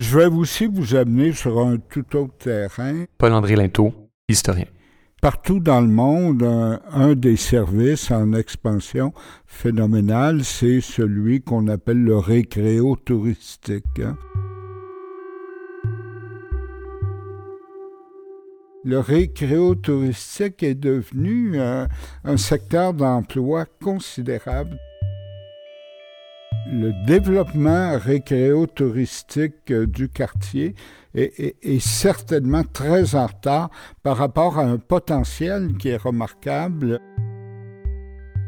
Je 0.00 0.18
vais 0.18 0.26
aussi 0.26 0.66
vous 0.66 0.96
amener 0.96 1.32
sur 1.32 1.60
un 1.60 1.76
tout 1.76 2.16
autre 2.16 2.36
terrain. 2.38 3.04
Paul-André 3.16 3.54
Linteau, 3.54 3.94
historien. 4.28 4.66
Partout 5.22 5.60
dans 5.60 5.80
le 5.80 5.86
monde, 5.86 6.42
un, 6.42 7.14
des 7.14 7.36
services 7.36 8.10
en 8.10 8.32
expansion 8.32 9.12
phénoménale, 9.46 10.44
c'est 10.44 10.80
celui 10.80 11.40
qu'on 11.42 11.68
appelle 11.68 12.02
le 12.02 12.18
récréo 12.18 12.96
touristique. 12.96 14.00
Hein. 14.00 14.16
Le 18.84 19.00
récréo 19.00 19.74
touristique 19.74 20.62
est 20.62 20.74
devenu 20.74 21.58
un, 21.60 21.88
secteur 22.36 22.92
d'emploi 22.92 23.64
considérable. 23.82 24.78
Le 26.70 26.92
développement 27.06 27.98
récréo-touristique 27.98 29.70
euh, 29.70 29.86
du 29.86 30.08
quartier 30.08 30.74
est, 31.14 31.56
est, 31.62 31.78
certainement 31.78 32.62
très 32.64 33.14
en 33.14 33.26
retard 33.26 33.68
par 34.02 34.16
rapport 34.16 34.58
à 34.58 34.62
un 34.62 34.78
potentiel 34.78 35.76
qui 35.78 35.90
est 35.90 35.98
remarquable. 35.98 37.00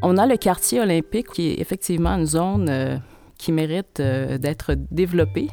On 0.03 0.17
a 0.17 0.27
le 0.27 0.39
quartier 0.39 0.81
olympique 0.81 1.29
qui 1.29 1.49
est 1.49 1.61
effectivement 1.61 2.17
une 2.17 2.25
zone 2.25 2.69
euh, 2.71 2.97
qui 3.37 3.53
mérite 3.53 4.01
euh, 4.01 4.39
d'être 4.39 4.75
développée 4.91 5.49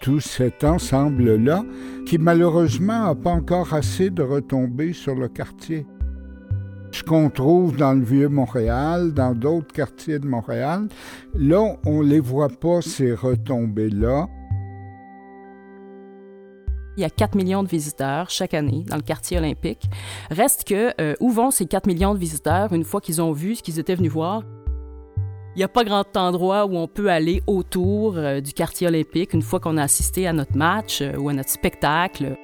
tout 0.00 0.20
cet 0.20 0.64
ensemble-là, 0.64 1.64
qui 2.06 2.18
malheureusement 2.18 3.04
n'a 3.04 3.14
pas 3.14 3.30
encore 3.30 3.74
assez 3.74 4.10
de 4.10 4.22
retombées 4.22 4.92
sur 4.92 5.14
le 5.14 5.28
quartier. 5.28 5.86
Ce 6.92 7.02
qu'on 7.02 7.28
trouve 7.28 7.76
dans 7.76 7.92
le 7.92 8.04
vieux 8.04 8.28
Montréal, 8.28 9.12
dans 9.12 9.34
d'autres 9.34 9.72
quartiers 9.72 10.18
de 10.18 10.26
Montréal, 10.26 10.88
là, 11.34 11.76
on 11.84 12.02
ne 12.02 12.08
les 12.08 12.20
voit 12.20 12.48
pas, 12.48 12.80
ces 12.80 13.12
retombées-là. 13.12 14.28
Il 16.96 17.02
y 17.02 17.04
a 17.04 17.10
4 17.10 17.34
millions 17.34 17.62
de 17.62 17.68
visiteurs 17.68 18.30
chaque 18.30 18.54
année 18.54 18.84
dans 18.88 18.96
le 18.96 19.02
quartier 19.02 19.36
olympique. 19.36 19.84
Reste 20.30 20.64
que, 20.64 20.92
euh, 20.98 21.14
où 21.20 21.30
vont 21.30 21.50
ces 21.50 21.66
4 21.66 21.86
millions 21.86 22.14
de 22.14 22.18
visiteurs 22.18 22.72
une 22.72 22.84
fois 22.84 23.02
qu'ils 23.02 23.20
ont 23.20 23.32
vu 23.32 23.56
ce 23.56 23.62
qu'ils 23.62 23.78
étaient 23.78 23.94
venus 23.94 24.12
voir? 24.12 24.42
Il 25.56 25.60
n'y 25.60 25.64
a 25.64 25.68
pas 25.68 25.84
grand 25.84 26.04
endroit 26.18 26.66
où 26.66 26.76
on 26.76 26.86
peut 26.86 27.08
aller 27.08 27.42
autour 27.46 28.18
euh, 28.18 28.42
du 28.42 28.52
quartier 28.52 28.88
olympique 28.88 29.32
une 29.32 29.40
fois 29.40 29.58
qu'on 29.58 29.78
a 29.78 29.84
assisté 29.84 30.26
à 30.26 30.34
notre 30.34 30.54
match 30.54 31.00
euh, 31.00 31.16
ou 31.16 31.30
à 31.30 31.32
notre 31.32 31.48
spectacle. 31.48 32.36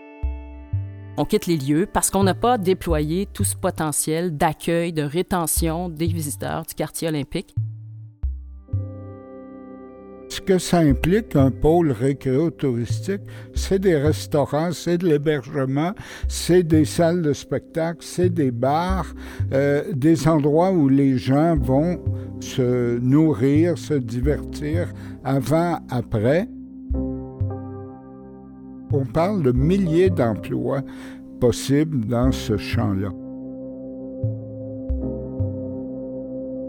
On 1.18 1.26
quitte 1.26 1.46
les 1.46 1.58
lieux 1.58 1.86
parce 1.92 2.10
qu'on 2.10 2.24
n'a 2.24 2.32
pas 2.32 2.56
déployé 2.56 3.28
tout 3.30 3.44
ce 3.44 3.54
potentiel 3.54 4.34
d'accueil, 4.34 4.94
de 4.94 5.02
rétention 5.02 5.90
des 5.90 6.06
visiteurs 6.06 6.62
du 6.62 6.72
quartier 6.74 7.08
olympique. 7.08 7.54
Ce 10.30 10.40
que 10.40 10.56
ça 10.56 10.78
implique, 10.78 11.36
un 11.36 11.50
pôle 11.50 11.92
récréo-touristique, 11.92 13.20
c'est 13.54 13.78
des 13.78 13.96
restaurants, 13.96 14.72
c'est 14.72 14.96
de 14.96 15.06
l'hébergement, 15.06 15.92
c'est 16.26 16.62
des 16.62 16.86
salles 16.86 17.20
de 17.20 17.34
spectacle, 17.34 17.98
c'est 18.00 18.30
des 18.30 18.50
bars, 18.50 19.12
euh, 19.52 19.84
des 19.92 20.26
endroits 20.26 20.72
où 20.72 20.88
les 20.88 21.18
gens 21.18 21.58
vont 21.58 22.00
se 22.42 22.98
nourrir, 22.98 23.78
se 23.78 23.94
divertir 23.94 24.92
avant, 25.24 25.78
après. 25.88 26.48
On 28.92 29.06
parle 29.06 29.42
de 29.42 29.52
milliers 29.52 30.10
d'emplois 30.10 30.82
possibles 31.40 32.04
dans 32.04 32.32
ce 32.32 32.56
champ-là. 32.56 33.10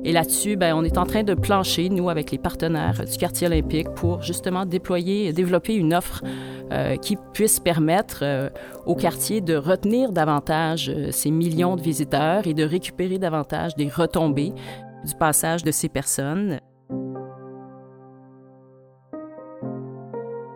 Et 0.05 0.11
là-dessus, 0.11 0.57
ben, 0.57 0.75
on 0.75 0.83
est 0.83 0.97
en 0.97 1.05
train 1.05 1.23
de 1.23 1.33
plancher, 1.33 1.89
nous, 1.89 2.09
avec 2.09 2.31
les 2.31 2.37
partenaires 2.37 3.05
du 3.09 3.17
quartier 3.17 3.47
olympique, 3.47 3.87
pour 3.95 4.21
justement 4.21 4.65
déployer 4.65 5.31
développer 5.31 5.75
une 5.75 5.93
offre 5.93 6.21
euh, 6.71 6.97
qui 6.97 7.17
puisse 7.33 7.59
permettre 7.59 8.19
euh, 8.21 8.49
au 8.85 8.95
quartier 8.95 9.39
de 9.39 9.55
retenir 9.55 10.11
davantage 10.11 10.89
euh, 10.89 11.11
ces 11.11 11.31
millions 11.31 11.75
de 11.75 11.81
visiteurs 11.81 12.47
et 12.47 12.53
de 12.53 12.63
récupérer 12.63 13.17
davantage 13.17 13.75
des 13.75 13.87
retombées 13.87 14.53
du 15.05 15.15
passage 15.15 15.63
de 15.63 15.71
ces 15.71 15.89
personnes. 15.89 16.59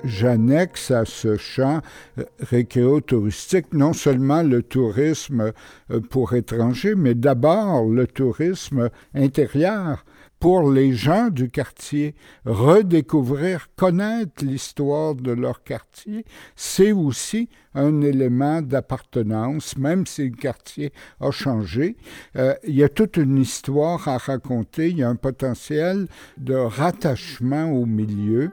j'annexe 0.08 0.92
à 0.92 1.06
ce 1.06 1.38
champ 1.38 1.82
euh, 2.18 2.24
récréo-touristique 2.40 3.74
non 3.74 3.94
seulement 3.94 4.42
le 4.42 4.64
tourisme 4.64 5.52
euh, 5.92 6.00
pour 6.00 6.34
étrangers, 6.34 6.96
mais 6.96 7.14
d'abord 7.14 7.86
le 7.86 8.08
tourisme 8.08 8.90
intérieur 9.14 10.06
pour 10.40 10.72
les 10.72 10.94
gens 10.94 11.30
du 11.30 11.50
quartier. 11.50 12.16
Redécouvrir, 12.46 13.68
connaître 13.76 14.44
l'histoire 14.44 15.16
de 15.16 15.32
leur 15.32 15.64
quartier, 15.64 16.26
c'est 16.56 16.92
aussi 16.92 17.50
un 17.74 18.02
élément 18.02 18.62
d'appartenance, 18.62 19.78
même 19.78 20.06
si 20.06 20.30
le 20.30 20.36
quartier 20.36 20.92
a 21.20 21.32
changé. 21.32 21.96
Euh, 22.36 22.56
il 22.64 22.76
y 22.76 22.84
a 22.84 22.90
toute 22.90 23.18
une 23.18 23.38
histoire 23.38 24.08
à 24.08 24.18
raconter, 24.18 24.90
il 24.90 24.98
y 24.98 25.04
a 25.04 25.10
un 25.10 25.16
potentiel 25.16 26.08
de 26.38 26.56
rattachement 26.56 27.72
au 27.72 27.86
milieu 27.86 28.52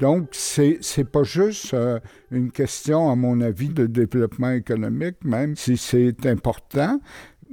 Donc, 0.00 0.28
c'est 0.32 0.78
c'est 0.80 1.04
pas 1.04 1.24
juste 1.24 1.74
euh, 1.74 1.98
une 2.30 2.50
question, 2.50 3.10
à 3.10 3.16
mon 3.16 3.40
avis, 3.40 3.68
de 3.68 3.86
développement 3.86 4.50
économique, 4.50 5.16
même 5.24 5.56
si 5.56 5.76
c'est 5.76 6.26
important, 6.26 7.00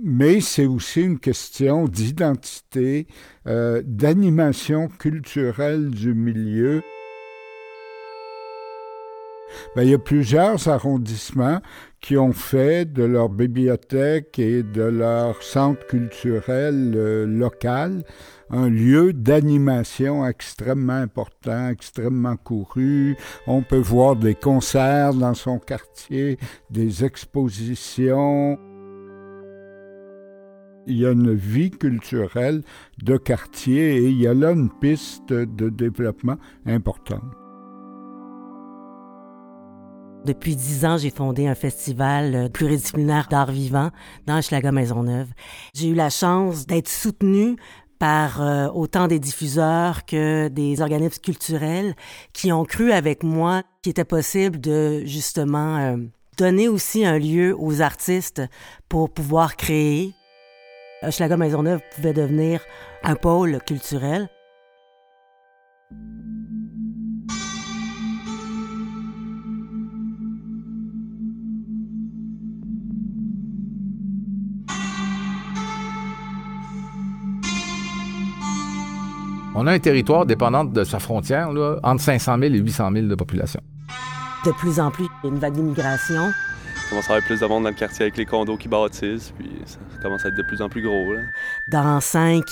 mais 0.01 0.41
c'est 0.41 0.65
aussi 0.65 1.01
une 1.01 1.19
question 1.19 1.85
d'identité, 1.85 3.07
euh, 3.47 3.81
d'animation 3.85 4.87
culturelle 4.87 5.89
du 5.89 6.13
milieu. 6.13 6.81
Ben, 9.75 9.83
il 9.83 9.91
y 9.91 9.93
a 9.93 9.99
plusieurs 9.99 10.67
arrondissements 10.67 11.61
qui 12.01 12.17
ont 12.17 12.33
fait 12.33 12.91
de 12.91 13.03
leur 13.03 13.29
bibliothèque 13.29 14.37
et 14.39 14.63
de 14.63 14.81
leur 14.81 15.41
centre 15.43 15.85
culturel 15.87 16.93
euh, 16.95 17.25
local 17.25 18.03
un 18.49 18.69
lieu 18.69 19.13
d'animation 19.13 20.25
extrêmement 20.25 20.93
important, 20.93 21.69
extrêmement 21.69 22.37
couru. 22.37 23.17
On 23.47 23.61
peut 23.61 23.77
voir 23.77 24.15
des 24.15 24.35
concerts 24.35 25.13
dans 25.13 25.33
son 25.33 25.59
quartier, 25.59 26.37
des 26.69 27.03
expositions. 27.03 28.59
Il 30.87 30.97
y 30.97 31.05
a 31.05 31.11
une 31.11 31.33
vie 31.33 31.71
culturelle 31.71 32.61
de 33.01 33.17
quartier 33.17 33.97
et 33.97 34.05
il 34.05 34.21
y 34.21 34.27
a 34.27 34.33
là 34.33 34.51
une 34.51 34.69
piste 34.69 35.33
de 35.33 35.69
développement 35.69 36.37
importante. 36.65 37.23
Depuis 40.25 40.55
dix 40.55 40.85
ans, 40.85 40.97
j'ai 40.97 41.11
fondé 41.11 41.47
un 41.47 41.53
festival 41.53 42.33
euh, 42.33 42.49
pluridisciplinaire 42.49 43.27
d'art 43.29 43.51
vivant 43.51 43.91
dans 44.25 44.41
Schlager 44.41 44.71
Maisonneuve. 44.71 45.27
J'ai 45.75 45.89
eu 45.89 45.93
la 45.93 46.09
chance 46.09 46.65
d'être 46.65 46.89
soutenue 46.89 47.57
par 47.99 48.41
euh, 48.41 48.67
autant 48.69 49.07
des 49.07 49.19
diffuseurs 49.19 50.03
que 50.05 50.47
des 50.47 50.81
organismes 50.81 51.21
culturels 51.21 51.95
qui 52.33 52.51
ont 52.51 52.65
cru 52.65 52.91
avec 52.91 53.21
moi 53.21 53.61
qu'il 53.83 53.91
était 53.91 54.03
possible 54.03 54.59
de 54.59 55.03
justement 55.05 55.77
euh, 55.77 55.97
donner 56.39 56.67
aussi 56.69 57.05
un 57.05 57.19
lieu 57.19 57.55
aux 57.57 57.81
artistes 57.81 58.41
pour 58.89 59.13
pouvoir 59.13 59.55
créer. 59.55 60.15
Schlager 61.11 61.37
Maisonneuve 61.37 61.81
pouvait 61.95 62.13
devenir 62.13 62.61
un 63.03 63.15
pôle 63.15 63.59
culturel. 63.65 64.27
On 79.57 79.67
a 79.67 79.71
un 79.71 79.79
territoire 79.79 80.25
dépendant 80.25 80.65
de 80.65 80.83
sa 80.83 80.99
frontière, 80.99 81.53
là, 81.53 81.77
entre 81.81 82.01
500 82.01 82.39
000 82.39 82.53
et 82.53 82.57
800 82.57 82.91
000 82.91 83.07
de 83.07 83.15
population. 83.15 83.61
De 84.45 84.51
plus 84.51 84.81
en 84.81 84.91
plus, 84.91 85.05
il 85.23 85.27
y 85.27 85.29
a 85.29 85.33
une 85.33 85.39
vague 85.39 85.53
d'immigration. 85.53 86.29
Commence 86.89 87.09
à 87.09 87.13
avoir 87.13 87.25
plus 87.25 87.39
de 87.39 87.45
monde 87.47 87.63
dans 87.63 87.69
le 87.69 87.75
quartier 87.75 88.03
avec 88.03 88.15
les 88.15 88.25
condos 88.25 88.57
qui 88.57 88.67
bâtissent, 88.67 89.33
puis 89.37 89.49
ça 89.65 89.79
commence 90.01 90.23
à 90.23 90.29
être 90.29 90.35
de 90.35 90.43
plus 90.43 90.61
en 90.61 90.69
plus 90.69 90.83
gros. 90.83 91.13
Là. 91.13 91.21
Dans 91.71 91.99
5, 91.99 92.43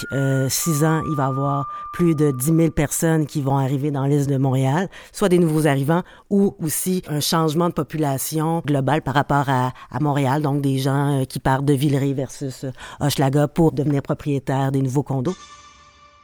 6 0.50 0.84
ans, 0.84 1.04
il 1.08 1.16
va 1.16 1.26
y 1.26 1.28
avoir 1.28 1.68
plus 1.94 2.16
de 2.16 2.32
10 2.32 2.46
000 2.46 2.72
personnes 2.72 3.28
qui 3.28 3.42
vont 3.42 3.58
arriver 3.58 3.92
dans 3.92 4.06
l'île 4.06 4.26
de 4.26 4.38
Montréal, 4.38 4.90
soit 5.12 5.30
des 5.30 5.38
nouveaux 5.38 5.68
arrivants 5.68 6.02
ou 6.32 6.56
aussi 6.62 7.04
un 7.08 7.20
changement 7.20 7.70
de 7.70 7.74
population 7.74 8.64
global 8.66 9.04
par 9.04 9.14
rapport 9.14 9.50
à, 9.50 9.72
à 9.92 10.00
Montréal, 10.00 10.42
donc 10.42 10.62
des 10.62 10.80
gens 10.80 11.22
euh, 11.22 11.26
qui 11.26 11.40
partent 11.40 11.66
de 11.66 11.74
Villeray 11.74 12.14
versus 12.14 12.64
euh, 12.64 12.72
Hochelaga 13.00 13.48
pour 13.48 13.72
devenir 13.72 14.02
propriétaires 14.02 14.72
des 14.72 14.82
nouveaux 14.82 15.04
condos. 15.04 15.36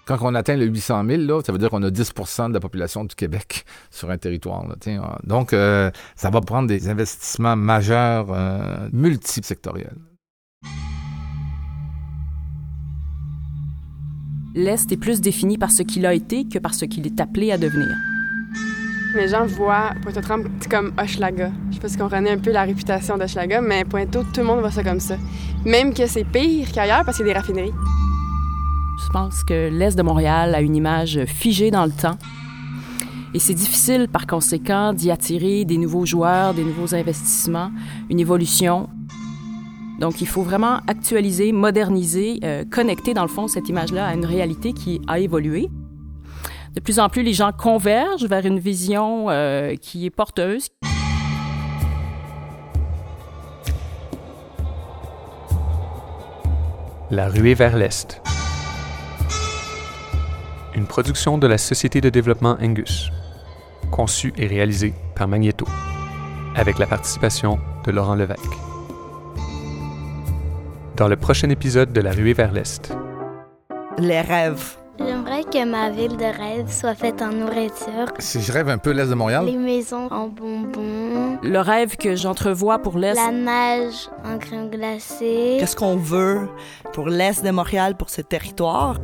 Quand 0.09 0.17
on 0.23 0.33
atteint 0.33 0.55
le 0.55 0.65
800 0.65 1.03
000, 1.07 1.21
là, 1.21 1.39
ça 1.45 1.51
veut 1.51 1.59
dire 1.59 1.69
qu'on 1.69 1.83
a 1.83 1.91
10% 1.91 2.49
de 2.49 2.53
la 2.55 2.59
population 2.59 3.05
du 3.05 3.13
Québec 3.13 3.63
sur 3.91 4.09
un 4.09 4.17
territoire. 4.17 4.67
Là, 4.67 4.73
euh, 4.87 4.99
donc, 5.23 5.53
euh, 5.53 5.91
ça 6.15 6.31
va 6.31 6.41
prendre 6.41 6.67
des 6.67 6.89
investissements 6.89 7.55
majeurs 7.55 8.25
euh, 8.31 8.89
multisectoriels. 8.91 9.99
L'Est 14.55 14.91
est 14.91 14.97
plus 14.97 15.21
défini 15.21 15.59
par 15.59 15.69
ce 15.69 15.83
qu'il 15.83 16.07
a 16.07 16.15
été 16.15 16.47
que 16.47 16.57
par 16.57 16.73
ce 16.73 16.85
qu'il 16.85 17.05
est 17.05 17.19
appelé 17.21 17.51
à 17.51 17.59
devenir. 17.59 17.95
Les 19.13 19.27
gens 19.27 19.45
voient 19.45 19.93
Pointe-aux-Trembles 20.01 20.49
comme 20.71 20.91
Hochelaga. 20.97 21.51
Je 21.69 21.75
sais 21.75 21.81
pas 21.81 21.87
si 21.87 22.01
on 22.01 22.09
connaît 22.09 22.31
un 22.31 22.39
peu 22.39 22.51
la 22.51 22.63
réputation 22.63 23.15
d'Hochelaga, 23.15 23.61
mais 23.61 23.85
Pointe-aux, 23.85 24.23
tout 24.23 24.39
le 24.39 24.45
monde 24.45 24.61
voit 24.61 24.71
ça 24.71 24.83
comme 24.83 24.99
ça. 24.99 25.17
Même 25.65 25.93
que 25.93 26.07
c'est 26.07 26.23
pire 26.23 26.71
qu'ailleurs 26.71 27.05
parce 27.05 27.17
qu'il 27.17 27.27
y 27.27 27.29
a 27.29 27.33
des 27.33 27.39
raffineries. 27.39 27.73
Je 29.01 29.09
pense 29.11 29.43
que 29.43 29.69
l'Est 29.69 29.97
de 29.97 30.03
Montréal 30.03 30.53
a 30.53 30.61
une 30.61 30.75
image 30.75 31.23
figée 31.25 31.71
dans 31.71 31.85
le 31.85 31.91
temps. 31.91 32.17
Et 33.33 33.39
c'est 33.39 33.53
difficile, 33.53 34.07
par 34.07 34.27
conséquent, 34.27 34.93
d'y 34.93 35.09
attirer 35.09 35.63
des 35.63 35.77
nouveaux 35.77 36.05
joueurs, 36.05 36.53
des 36.53 36.63
nouveaux 36.63 36.93
investissements, 36.93 37.71
une 38.09 38.19
évolution. 38.19 38.89
Donc, 39.99 40.21
il 40.21 40.27
faut 40.27 40.41
vraiment 40.41 40.79
actualiser, 40.87 41.51
moderniser, 41.51 42.39
euh, 42.43 42.65
connecter, 42.69 43.13
dans 43.13 43.21
le 43.21 43.29
fond, 43.29 43.47
cette 43.47 43.69
image-là 43.69 44.07
à 44.07 44.13
une 44.13 44.25
réalité 44.25 44.73
qui 44.73 45.01
a 45.07 45.19
évolué. 45.19 45.69
De 46.75 46.81
plus 46.81 46.99
en 46.99 47.09
plus, 47.09 47.23
les 47.23 47.33
gens 47.33 47.51
convergent 47.51 48.25
vers 48.25 48.45
une 48.45 48.59
vision 48.59 49.29
euh, 49.29 49.75
qui 49.75 50.05
est 50.05 50.09
porteuse. 50.09 50.69
La 57.11 57.27
ruée 57.27 57.55
vers 57.55 57.75
l'Est 57.77 58.21
une 60.75 60.85
production 60.85 61.37
de 61.37 61.47
la 61.47 61.57
Société 61.57 62.01
de 62.01 62.09
développement 62.09 62.57
Angus, 62.61 63.11
conçue 63.91 64.33
et 64.37 64.47
réalisée 64.47 64.93
par 65.15 65.27
Magneto, 65.27 65.65
avec 66.55 66.79
la 66.79 66.87
participation 66.87 67.59
de 67.85 67.91
Laurent 67.91 68.15
Levesque. 68.15 68.39
Dans 70.95 71.07
le 71.07 71.15
prochain 71.15 71.49
épisode 71.49 71.93
de 71.93 72.01
La 72.01 72.11
ruée 72.11 72.33
vers 72.33 72.51
l'Est. 72.51 72.93
Les 73.97 74.21
rêves. 74.21 74.75
J'aimerais 74.99 75.45
que 75.45 75.65
ma 75.65 75.89
ville 75.91 76.17
de 76.17 76.25
rêve 76.25 76.69
soit 76.69 76.93
faite 76.93 77.21
en 77.21 77.31
nourriture. 77.31 78.11
Si 78.19 78.41
je 78.41 78.51
rêve 78.51 78.67
un 78.67 78.77
peu 78.77 78.91
l'Est 78.91 79.09
de 79.09 79.15
Montréal. 79.15 79.45
Les 79.45 79.55
maisons 79.55 80.09
en 80.11 80.27
bonbons. 80.27 81.39
Le 81.41 81.59
rêve 81.59 81.95
que 81.95 82.15
j'entrevois 82.17 82.79
pour 82.79 82.97
l'Est. 82.97 83.15
La 83.15 83.31
neige 83.31 84.09
en 84.25 84.37
crème 84.37 84.69
glacée. 84.69 85.55
Qu'est-ce 85.59 85.77
qu'on 85.77 85.95
veut 85.95 86.49
pour 86.91 87.07
l'Est 87.07 87.45
de 87.45 87.51
Montréal, 87.51 87.95
pour 87.95 88.09
ce 88.09 88.21
territoire? 88.21 88.97